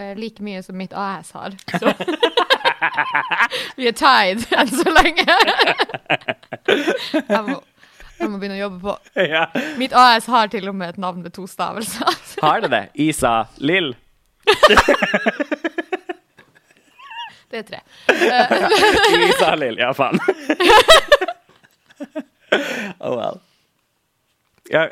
eh, 0.01 0.15
like 0.17 0.41
mye 0.47 0.63
som 0.65 0.79
mitt 0.81 0.95
AS 0.97 1.35
har. 1.37 1.53
Så. 1.77 1.93
vi 3.79 3.89
er 3.91 3.97
tied 3.97 4.47
enn 4.57 4.73
så 4.73 4.95
lenge. 4.95 5.37
jeg 7.19 7.43
må, 7.49 7.59
Jeg 8.21 8.31
må 8.31 8.39
begynne 8.39 8.57
å 8.59 8.63
jobbe 8.63 8.81
på. 8.85 8.97
Ja. 9.19 9.47
Mitt 9.81 9.95
AS 9.99 10.29
har 10.31 10.53
til 10.53 10.69
og 10.71 10.77
med 10.79 10.95
et 10.95 11.01
navn 11.03 11.25
med 11.25 11.35
to 11.35 11.47
stavelser. 11.51 12.13
Har 12.43 12.63
det 12.65 12.71
det? 12.75 12.85
Isa 13.09 13.47
Lill? 13.59 13.95
Det 17.53 17.59
er 17.59 17.65
tre. 17.69 17.81
Isa 19.29 19.51
Lill, 19.61 19.77
ja, 19.77 19.91
faen. 19.93 20.17
oh 22.99 23.13
well. 23.13 23.43
Ja, 24.73 24.87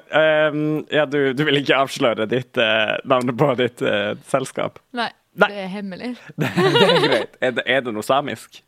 um, 0.51 0.87
ja 0.91 1.07
du, 1.07 1.33
du 1.33 1.41
vil 1.49 1.63
ikke 1.63 1.79
avsløre 1.81 2.27
ditt 2.29 2.61
uh, 2.61 2.99
navnet 3.09 3.39
på 3.41 3.49
ditt 3.57 3.81
uh, 3.81 4.13
selskap? 4.29 4.77
Nei, 4.93 5.09
Nei. 5.39 5.49
det 5.49 5.63
er 5.63 5.71
hemmelig. 5.71 6.17
Det, 6.37 6.51
det 6.75 6.89
er 6.89 7.01
greit. 7.07 7.37
Er 7.41 7.51
det, 7.57 7.65
er 7.67 7.81
det 7.87 7.95
noe 7.95 8.07
samisk? 8.07 8.63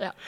Ja. 0.00 0.10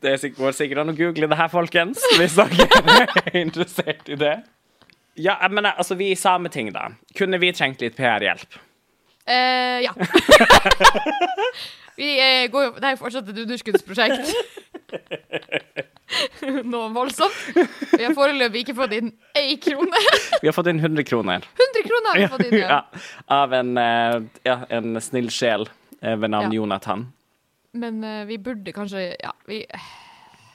Det 0.00 0.18
går 0.36 0.52
sikkert 0.52 0.82
an 0.82 0.92
å 0.92 0.94
google 0.94 1.26
det 1.30 1.38
her, 1.38 1.48
folkens, 1.48 2.02
hvis 2.20 2.34
dere 2.36 2.66
er 3.24 3.38
interessert 3.40 4.10
i 4.12 4.18
det. 4.20 4.34
Ja, 5.16 5.38
men 5.48 5.66
altså, 5.66 5.96
vi 5.96 6.10
i 6.12 6.18
Sameting, 6.20 6.68
da. 6.74 6.90
Kunne 7.16 7.40
vi 7.40 7.48
trengt 7.56 7.80
litt 7.80 7.96
PR-hjelp? 7.96 8.58
Eh, 9.26 9.82
ja. 9.86 9.94
Vi 11.96 12.10
eh, 12.20 12.44
går 12.52 12.66
jo 12.66 12.72
Det 12.76 12.84
er 12.84 12.92
jo 12.92 13.00
fortsatt 13.00 13.30
et 13.32 13.38
underskuddsprosjekt. 13.46 14.34
Noe 16.68 16.90
voldsomt. 16.94 17.38
Vi 17.96 18.04
har 18.04 18.12
foreløpig 18.14 18.66
ikke 18.66 18.76
fått 18.76 18.94
inn 18.98 19.08
ei 19.34 19.56
krone. 19.62 20.02
Vi 20.42 20.46
har 20.46 20.54
fått 20.54 20.68
inn 20.70 20.82
100 20.82 21.08
kroner. 21.08 21.48
100 21.56 21.85
vi 22.14 22.28
fått 22.28 22.46
inn, 22.46 22.58
ja. 22.68 22.80
Av 23.26 23.52
en, 23.54 23.76
eh, 23.78 24.16
ja, 24.46 24.58
en 24.68 25.00
snill 25.02 25.30
sjel 25.30 25.68
eh, 26.00 26.16
ved 26.16 26.30
navn 26.30 26.52
Ja. 26.52 26.56
Jonathan. 26.60 27.06
Men 27.76 28.04
uh, 28.04 28.24
vi 28.24 28.38
burde 28.40 28.72
kanskje 28.72 29.16
Ja, 29.20 29.32
vi, 29.46 29.66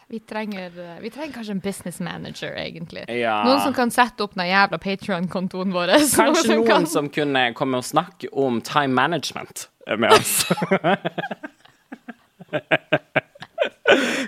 vi, 0.09 0.19
trenger, 0.19 0.71
vi 1.01 1.09
trenger 1.13 1.33
kanskje 1.35 1.51
en 1.51 1.59
business 1.61 1.99
manager, 2.01 2.55
egentlig. 2.57 3.03
Ja. 3.13 3.43
Noen 3.45 3.61
som 3.61 3.73
kan 3.77 3.91
sette 3.93 4.23
opp 4.25 4.33
den 4.35 4.47
jævla 4.49 4.77
Patreon-kontoen 4.81 5.71
vår. 5.75 5.93
Kanskje 6.17 6.55
noen 6.55 6.67
kan- 6.67 6.87
som 6.89 7.09
kunne 7.13 7.53
komme 7.53 7.77
og 7.77 7.85
snakke 7.85 8.27
om 8.33 8.61
time 8.61 8.93
management 8.97 9.67
med 9.97 10.11
oss. 10.17 10.47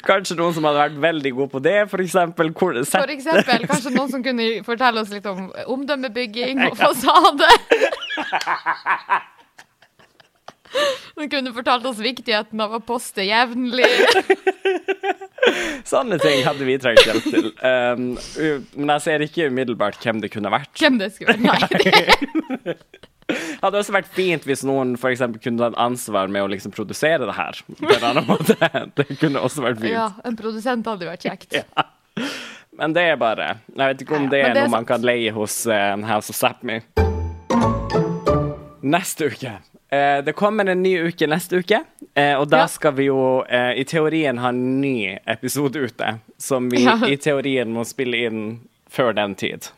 Kanskje 0.07 0.37
noen 0.39 0.55
som 0.55 0.65
hadde 0.67 0.81
vært 0.81 0.97
veldig 1.03 1.31
god 1.39 1.51
på 1.53 1.61
det, 1.63 1.77
for 1.91 2.03
eksempel. 2.03 2.51
Hvor, 2.57 2.79
For 2.89 3.13
eksempel, 3.13 3.67
kanskje 3.69 3.93
noen 3.95 4.11
som 4.11 4.23
kunne 4.25 4.47
fortelle 4.67 5.03
oss 5.03 5.13
litt 5.13 5.27
om 5.29 5.47
omdømmebygging 5.75 6.63
og 6.69 6.77
fasade. 6.83 7.49
Noen 11.13 11.29
kunne 11.29 11.53
fortalt 11.53 11.85
oss 11.85 11.99
viktigheten 12.01 12.61
av 12.63 12.73
å 12.73 12.81
poste 12.83 13.25
jevnlig. 13.27 13.85
sånne 15.85 16.17
ting 16.23 16.41
hadde 16.47 16.65
vi 16.65 16.79
trengt 16.81 17.05
hjelp 17.05 17.27
til. 17.29 17.51
Um, 17.61 18.07
men 18.79 18.95
jeg 18.95 19.05
ser 19.05 19.25
ikke 19.27 19.49
umiddelbart 19.53 20.01
hvem 20.01 20.23
det 20.23 20.31
kunne 20.33 20.51
vært. 20.53 20.73
Hvem 20.81 20.97
det 21.01 21.11
skulle 21.13 21.37
vært, 21.37 21.77
Nei, 21.77 21.83
det, 22.65 22.77
hadde 23.61 23.79
også 23.81 23.93
vært 23.95 24.07
fint 24.13 24.43
hvis 24.47 24.63
noen 24.67 24.95
for 24.99 25.09
eksempel 25.13 25.41
kunne 25.43 25.63
hatt 25.69 25.77
ansvar 25.79 26.27
med 26.31 26.43
å 26.43 26.49
liksom 26.51 26.71
produsere 26.75 27.25
det 27.25 27.35
her. 27.37 27.59
På 27.79 27.91
en 27.95 28.07
annen 28.11 28.27
måte. 28.27 28.55
Det 28.97 29.07
kunne 29.19 29.39
også 29.43 29.63
vært 29.65 29.79
fint. 29.81 29.93
ja, 29.95 30.09
en 30.25 30.35
produsent 30.39 30.85
hadde 30.87 31.07
vært 31.09 31.23
kjekt. 31.27 31.59
Men 32.79 32.93
det 32.95 33.03
er 33.11 33.17
bare 33.21 33.51
Jeg 33.75 33.85
vet 33.91 33.99
ikke 34.01 34.15
om 34.17 34.23
det 34.31 34.39
er 34.41 34.53
det 34.55 34.63
er 34.63 34.65
noe 34.67 34.73
man 34.79 34.85
kan 34.89 35.03
leie 35.05 35.29
hos 35.35 35.59
uh, 35.69 35.93
House 36.09 36.29
of 36.33 36.37
Sápmi. 36.39 36.79
Neste 38.83 39.29
uke. 39.31 39.51
Eh, 39.93 40.19
det 40.25 40.33
kommer 40.35 40.65
en 40.67 40.81
ny 40.83 40.95
uke 41.07 41.27
neste 41.29 41.61
uke, 41.61 41.83
eh, 42.17 42.33
og 42.35 42.47
da 42.51 42.63
Ja. 42.63 42.67
skal 42.67 42.95
vi 42.97 43.05
jo 43.11 43.43
i 43.47 43.83
teorien 43.87 44.39
ha 44.41 44.49
en 44.49 44.81
ny 44.81 45.13
episode 45.29 45.79
ute. 45.85 46.15
Som 46.41 46.67
vi 46.73 46.81
Ja. 46.87 46.97
i 47.07 47.15
teorien 47.15 47.71
må 47.73 47.85
spille 47.87 48.25
inn 48.27 48.41
før 48.89 49.13
den 49.15 49.35
tid. 49.39 49.69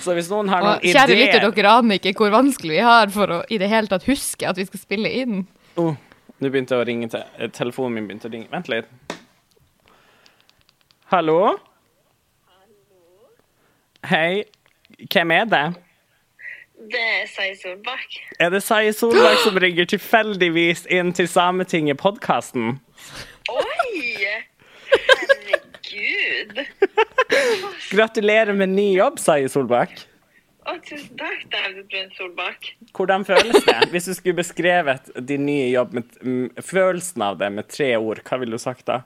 Så 0.00 0.14
hvis 0.16 0.30
noen 0.32 0.48
har 0.48 0.64
noen 0.64 0.84
ideer 0.84 0.96
kjære 0.96 1.16
lytter, 1.18 1.46
dere 1.56 1.72
aner 1.80 1.98
ikke 2.00 2.14
hvor 2.18 2.32
vanskelig 2.34 2.76
vi 2.78 2.84
har 2.84 3.10
for 3.14 3.34
å 3.36 3.40
i 3.52 3.58
det 3.60 3.68
hele 3.68 3.90
tatt 3.90 4.06
huske 4.08 4.48
at 4.48 4.58
vi 4.60 4.64
skal 4.68 4.80
spille 4.82 5.10
inn. 5.22 5.42
oh, 5.80 5.94
Nå 6.40 6.48
begynte 6.48 6.72
jeg 6.76 6.80
å 6.80 6.86
ringe 6.88 7.08
til 7.12 7.20
eh, 7.36 7.50
Telefonen 7.52 7.98
min 7.98 8.06
begynte 8.08 8.30
å 8.30 8.32
ringe. 8.32 8.48
Vent 8.52 8.70
litt. 8.72 8.88
Hallo? 11.12 11.58
Hei. 14.08 14.44
Hvem 15.12 15.30
er 15.36 15.44
det? 15.50 15.64
Det 16.90 17.00
er 17.00 17.26
Sai 17.28 17.50
Solbakk. 17.60 18.16
Er 18.40 18.48
det 18.54 18.62
Sai 18.64 18.88
Solbakk 18.96 19.42
som 19.44 19.58
ringer 19.60 19.84
tilfeldigvis 19.90 20.86
inn 20.88 21.12
til 21.12 21.28
Sametinget-podkasten? 21.28 22.78
Oi! 23.52 24.00
Herregud. 25.90 26.64
Gratulerer 27.90 28.56
med 28.56 28.72
ny 28.74 28.92
jobb, 28.94 29.18
sier 29.22 29.50
Solbakk. 29.50 30.06
Å, 30.68 30.74
tusen 30.84 31.16
takk, 31.18 31.46
David 31.50 31.86
Brun 31.90 32.10
Solbakk. 32.14 32.68
Hvordan 32.96 33.24
føles 33.26 33.64
det? 33.64 33.78
Hvis 33.94 34.10
du 34.10 34.12
skulle 34.14 34.38
beskrevet 34.42 35.08
din 35.28 35.46
nye 35.48 35.70
jobb, 35.72 35.96
med, 35.96 36.12
mm, 36.20 36.62
følelsen 36.62 37.24
av 37.24 37.40
det 37.40 37.48
med 37.54 37.70
tre 37.72 37.94
ord, 37.96 38.20
hva 38.26 38.38
ville 38.42 38.58
du 38.58 38.62
sagt 38.62 38.86
da? 38.90 39.00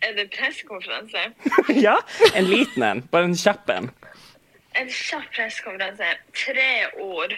Er 0.00 0.16
det 0.16 0.30
pressekonferanse? 0.32 1.26
ja, 1.86 1.98
en 2.34 2.48
liten 2.48 2.86
en. 2.86 3.04
Bare 3.12 3.28
en 3.28 3.36
kjapp 3.36 3.68
en. 3.70 3.90
En 4.80 4.88
kjapp 4.88 5.28
pressekonferanse. 5.36 6.14
Tre 6.46 6.70
ord. 7.04 7.36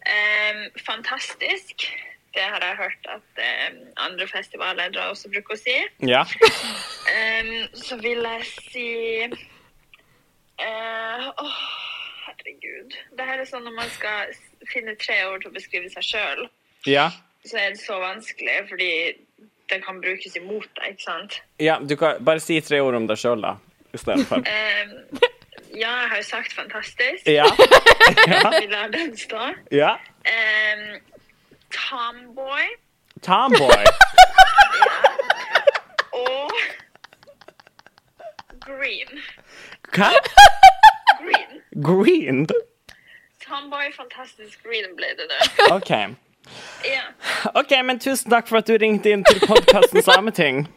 Um, 0.00 0.64
fantastisk. 0.82 1.86
Det 2.34 2.42
har 2.42 2.62
jeg 2.62 2.76
hørt 2.78 3.08
at 3.10 3.40
um, 3.42 3.78
andre 4.06 4.26
festivalledere 4.30 5.08
også 5.10 5.30
bruker 5.32 5.56
å 5.56 5.58
si. 5.58 5.76
Ja. 6.06 6.22
um, 7.16 7.56
så 7.74 7.98
vil 7.98 8.22
jeg 8.22 8.44
si 8.70 8.86
uh, 10.62 11.26
Åh, 11.30 11.58
herregud. 12.28 12.94
Det 13.18 13.26
her 13.26 13.42
er 13.42 13.48
sånn 13.50 13.66
når 13.66 13.74
man 13.80 13.90
skal 13.96 14.30
finne 14.70 14.94
tre 15.00 15.18
ord 15.26 15.42
til 15.42 15.50
å 15.50 15.56
beskrive 15.58 15.90
seg 15.92 16.06
sjøl. 16.06 16.46
Ja. 16.88 17.10
så 17.44 17.58
er 17.60 17.74
det 17.74 17.80
så 17.82 17.98
vanskelig, 18.00 18.54
fordi 18.68 18.92
det 19.70 19.82
kan 19.84 20.00
brukes 20.00 20.36
imot 20.36 20.68
deg, 20.78 20.94
ikke 20.94 21.04
sant? 21.04 21.36
ja. 21.60 21.78
Du 21.82 21.96
kan 21.98 22.22
bare 22.24 22.40
si 22.42 22.60
tre 22.64 22.80
ord 22.84 22.96
om 22.98 23.06
deg 23.10 23.18
sjøl, 23.20 23.42
da. 23.42 23.56
Istedenfor. 23.96 24.44
Um, 24.46 25.20
ja, 25.74 25.90
jeg 25.90 26.08
har 26.12 26.16
jo 26.16 26.26
sagt 26.26 26.54
fantastisk. 26.54 27.26
Ja. 27.26 27.46
Vi 28.60 28.66
lar 28.70 28.90
den 28.94 29.16
stå. 29.18 29.50
ja. 29.74 29.96
Um, 30.30 31.00
tomboy 31.90 32.62
Tomboy. 33.20 33.68
ja. 34.80 34.86
og 36.20 36.50
green. 38.60 39.08
Hva? 39.94 40.10
Green. 41.20 41.62
Green? 41.82 42.46
Tomboy, 43.46 43.92
fantastisk 43.96 44.62
green 44.62 44.96
ble 44.96 45.06
det 45.18 45.26
der. 45.28 45.74
OK. 45.74 45.90
Ja. 46.84 47.02
OK, 47.54 47.70
men 47.84 48.00
tusen 48.00 48.30
takk 48.30 48.48
for 48.48 48.56
at 48.62 48.66
du 48.70 48.76
ringte 48.80 49.10
inn 49.10 49.24
til 49.26 49.40
podkasten 49.46 50.02
Sameting. 50.02 50.68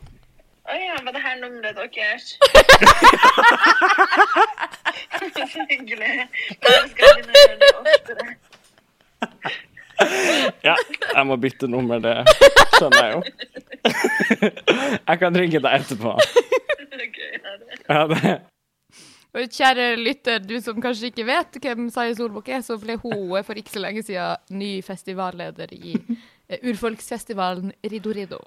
Å 0.64 0.72
ja, 0.80 0.96
var 1.04 1.12
det 1.16 1.22
her 1.22 1.36
nummeret 1.42 1.96
deres? 1.96 2.34
så 5.54 5.62
hyggelig. 5.70 6.28
Da 6.64 6.70
skal 6.90 7.06
jeg 7.06 7.16
begynne 7.28 7.34
å 7.34 7.36
gjøre 7.44 7.58
det 7.60 7.74
oftere. 7.84 8.26
Ja, 10.64 10.76
jeg 10.76 11.26
må 11.28 11.38
bytte 11.42 11.68
nummer, 11.70 12.02
det 12.04 12.16
skjønner 12.78 13.04
jeg 13.04 13.14
jo. 13.14 13.22
Jeg 15.10 15.20
kan 15.22 15.38
ringe 15.38 15.62
deg 15.66 15.78
etterpå. 15.82 16.16
Ok, 16.94 17.22
ha 17.44 17.54
det. 17.60 17.78
Ja, 17.90 18.02
det. 18.14 18.34
Og 19.34 19.50
kjære 19.50 19.96
lytter, 19.98 20.42
du 20.46 20.60
som 20.62 20.78
kanskje 20.82 21.10
ikke 21.10 21.26
vet 21.26 21.58
hvem 21.64 21.88
Saje 21.94 22.14
Solbukk 22.20 22.52
er, 22.54 22.62
så 22.62 22.78
ble 22.78 23.00
hun 23.02 23.32
for 23.42 23.58
ikke 23.58 23.74
så 23.74 23.82
lenge 23.82 24.04
siden 24.06 24.60
ny 24.60 24.76
festivalleder 24.86 25.74
i 25.74 25.96
eh, 25.98 26.60
urfolksfestivalen 26.70 27.74
Rido 27.82 28.14
Rido. 28.14 28.38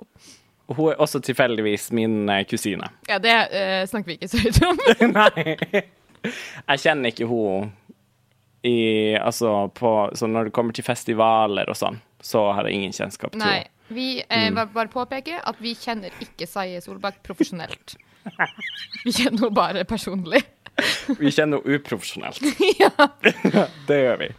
Og 0.67 0.77
Hun 0.77 0.93
er 0.93 1.03
også 1.03 1.21
tilfeldigvis 1.27 1.91
min 1.93 2.29
eh, 2.31 2.45
kusine. 2.47 2.87
Ja, 3.09 3.19
det 3.19 3.35
uh, 3.51 3.83
snakker 3.91 4.13
vi 4.13 4.19
ikke 4.21 4.31
så 4.31 4.43
høyt 4.45 4.63
om. 4.67 4.79
Nei. 5.19 5.83
Jeg 6.27 6.83
kjenner 6.83 7.11
ikke 7.11 7.27
hun 7.31 7.73
i 8.67 9.15
Altså 9.21 9.69
på 9.75 9.93
Så 10.19 10.29
når 10.31 10.49
det 10.49 10.55
kommer 10.57 10.77
til 10.77 10.87
festivaler 10.87 11.71
og 11.71 11.79
sånn, 11.79 12.01
så 12.23 12.49
har 12.57 12.67
jeg 12.67 12.81
ingen 12.81 12.95
kjennskap 12.97 13.35
til 13.35 13.43
Nei. 13.45 13.63
Vi 13.89 14.09
eh, 14.19 14.49
bare, 14.51 14.67
bare 14.75 14.91
påpeker 14.91 15.45
at 15.47 15.61
vi 15.63 15.77
kjenner 15.79 16.15
ikke 16.25 16.49
Saye 16.51 16.81
Solbakk 16.83 17.21
profesjonelt. 17.27 17.95
Vi 19.05 19.13
kjenner 19.15 19.45
henne 19.45 19.55
bare 19.55 19.85
personlig. 19.87 20.41
Vi 21.21 21.31
kjenner 21.31 21.61
henne 21.63 21.77
uprofesjonelt. 21.79 22.43
ja. 22.83 22.91
Det 23.87 24.01
gjør 24.01 24.25
vi. 24.25 24.33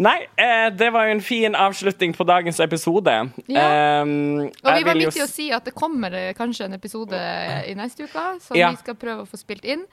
Nei, 0.00 0.16
eh, 0.40 0.66
det 0.72 0.88
var 0.94 1.06
jo 1.06 1.14
en 1.18 1.22
fin 1.22 1.56
avslutning 1.56 2.14
på 2.16 2.24
dagens 2.24 2.60
episode. 2.64 3.14
Ja. 3.52 3.64
Um, 4.02 4.48
Og 4.48 4.70
vi 4.78 4.84
var 4.86 4.96
midt 4.96 5.18
i 5.18 5.24
å 5.24 5.28
si 5.28 5.50
at 5.52 5.66
det 5.68 5.74
kommer 5.76 6.14
eh, 6.16 6.30
kanskje 6.36 6.70
en 6.70 6.76
episode 6.78 7.20
i 7.68 7.74
neste 7.76 8.08
uke 8.08 8.24
som 8.40 8.56
Ja. 8.56 8.70
vi 8.72 8.80
skal 8.80 8.96
prøve 8.96 9.26
å 9.26 9.28
få 9.28 9.40
spilt 9.40 9.66
inn. 9.68 9.84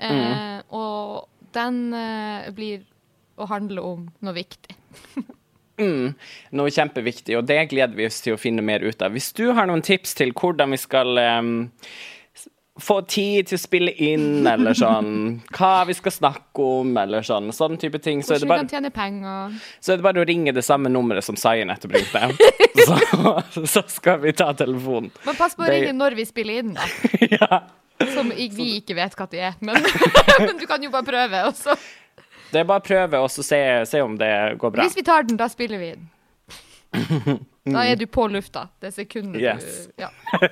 Eh, 0.00 0.62
Og 0.70 1.28
den 1.56 1.82
uh, 1.94 2.50
blir 2.56 2.86
å 3.40 3.48
handle 3.50 3.84
om 3.84 4.08
noe 4.20 4.36
viktig. 4.36 4.76
Noe 5.80 6.68
kjempeviktig, 6.68 7.38
og 7.38 7.46
det 7.48 7.70
gleder 7.70 7.96
vi 7.96 8.04
oss 8.04 8.20
til 8.20 8.34
å 8.36 8.40
finne 8.40 8.60
mer 8.60 8.84
ut 8.84 9.00
av. 9.00 9.14
Hvis 9.16 9.30
du 9.32 9.46
har 9.56 9.68
noen 9.70 9.80
tips 9.80 10.12
til 10.18 10.34
hvordan 10.36 10.74
vi 10.74 10.78
skal 10.80 11.16
um, 11.40 11.54
få 12.80 12.98
tid 13.08 13.48
til 13.50 13.56
å 13.56 13.60
spille 13.60 13.94
inn, 13.96 14.46
eller 14.48 14.76
sånn 14.76 15.10
hva 15.56 15.72
vi 15.88 15.96
skal 15.96 16.14
snakke 16.14 16.66
om, 16.82 16.92
eller 17.00 17.24
sånn, 17.26 17.48
sånn 17.56 17.80
type 17.80 18.00
ting, 18.04 18.20
så 18.20 18.36
det 18.36 18.44
Hvordan 18.44 18.50
vi 18.50 18.52
kan 18.52 18.66
bare, 18.66 18.74
tjene 18.74 18.92
penger. 18.94 19.58
så 19.80 19.94
er 19.94 20.00
det 20.00 20.08
bare 20.10 20.22
å 20.22 20.28
ringe 20.28 20.54
det 20.56 20.64
samme 20.66 20.92
nummeret 20.92 21.26
som 21.26 21.38
Saye 21.40 21.66
nettopp 21.68 21.96
ringte. 21.96 22.28
Så, 22.80 22.96
så 23.68 23.82
skal 23.90 24.22
vi 24.22 24.32
ta 24.32 24.46
telefonen. 24.56 25.10
Men 25.26 25.36
pass 25.36 25.52
på 25.58 25.66
å 25.66 25.68
ringe 25.68 25.92
når 25.92 26.14
vi 26.16 26.24
spiller 26.24 26.62
inn, 26.62 26.70
da. 26.78 26.86
Ja. 27.28 27.58
Som 28.14 28.30
vi 28.32 28.68
ikke 28.80 28.94
vet 28.96 29.14
hva 29.18 29.26
de 29.30 29.40
er. 29.50 29.54
Men, 29.60 29.76
men 30.46 30.56
du 30.60 30.66
kan 30.70 30.82
jo 30.82 30.90
bare 30.92 31.04
prøve. 31.06 31.42
Også. 31.50 31.76
Det 32.50 32.62
er 32.62 32.66
bare 32.66 32.82
å 32.82 32.86
prøve 32.86 33.20
og 33.22 33.30
se, 33.30 33.60
se 33.86 34.00
om 34.02 34.16
det 34.18 34.30
går 34.58 34.72
bra. 34.74 34.82
Hvis 34.86 34.96
vi 34.98 35.04
tar 35.06 35.22
den, 35.28 35.36
da 35.40 35.46
spiller 35.52 35.78
vi 35.82 35.92
den. 35.94 36.10
Da 37.70 37.82
er 37.86 37.98
du 38.00 38.06
på 38.10 38.24
lufta. 38.32 38.64
Det 38.82 38.88
sekundet 38.96 39.42
Yes. 39.44 39.88
du 39.94 40.02
Ja. 40.06 40.08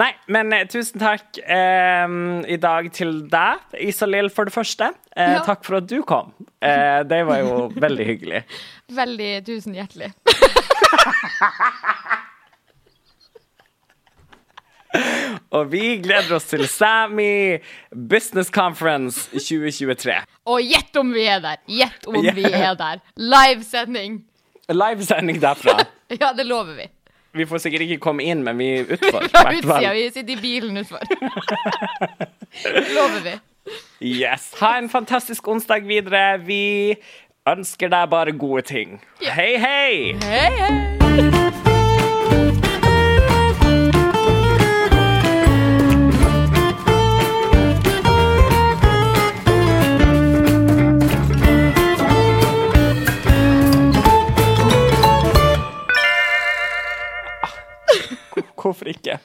Nei, 0.00 0.08
men 0.32 0.48
eh, 0.56 0.64
tusen 0.66 0.98
takk 0.98 1.36
eh, 1.44 2.14
i 2.50 2.56
dag 2.58 2.88
til 2.96 3.12
deg, 3.30 3.60
Isalill, 3.84 4.30
for 4.32 4.48
det 4.48 4.54
første. 4.56 4.88
Eh, 5.14 5.34
Ja. 5.36 5.42
Takk 5.44 5.62
for 5.68 5.76
at 5.78 5.86
du 5.86 6.00
kom. 6.08 6.32
Eh, 6.64 7.02
det 7.06 7.20
var 7.28 7.42
jo 7.44 7.68
veldig 7.76 8.06
hyggelig. 8.08 8.40
Veldig 8.96 9.30
tusen 9.46 9.76
hjertelig. 9.76 10.10
Og 15.54 15.68
vi 15.70 15.96
gleder 16.02 16.34
oss 16.34 16.48
til 16.50 16.64
Sami 16.68 17.58
Business 18.10 18.50
Conference 18.50 19.28
2023. 19.30 20.16
Og 20.50 20.62
gjett 20.66 20.98
om 20.98 21.12
vi 21.14 21.28
er 21.30 21.42
der! 21.44 21.60
Gjett 21.70 22.08
om 22.10 22.18
vi 22.34 22.46
er 22.50 22.74
der. 22.78 23.02
Livesending. 23.16 24.22
Livesending 24.72 25.42
derfra. 25.42 25.78
Ja, 26.20 26.32
det 26.36 26.44
lover 26.46 26.74
vi. 26.76 26.84
Vi 27.34 27.46
får 27.48 27.58
sikkert 27.64 27.82
ikke 27.86 27.96
komme 28.04 28.22
inn, 28.22 28.42
men 28.46 28.58
vi 28.60 28.66
er 28.76 28.84
utfor. 28.94 29.24
Fra 29.32 29.50
utsida. 29.54 29.94
Vi 29.96 30.04
sitter 30.14 30.34
i 30.36 30.40
bilen 30.42 30.76
utfor. 30.82 31.00
Det 31.08 32.84
lover 32.98 33.24
vi. 33.24 33.34
Yes. 34.04 34.50
Ha 34.60 34.76
en 34.78 34.90
fantastisk 34.92 35.48
onsdag 35.48 35.88
videre. 35.88 36.38
Vi 36.44 36.94
ønsker 37.48 37.90
deg 37.94 38.10
bare 38.12 38.36
gode 38.38 38.66
ting. 38.68 38.98
Yeah. 39.22 39.34
Hei, 39.38 39.52
hei! 39.58 39.92
Hei, 40.22 40.50
hei! 40.60 41.63
Hvorfor 58.74 58.90
ikke? 58.90 59.18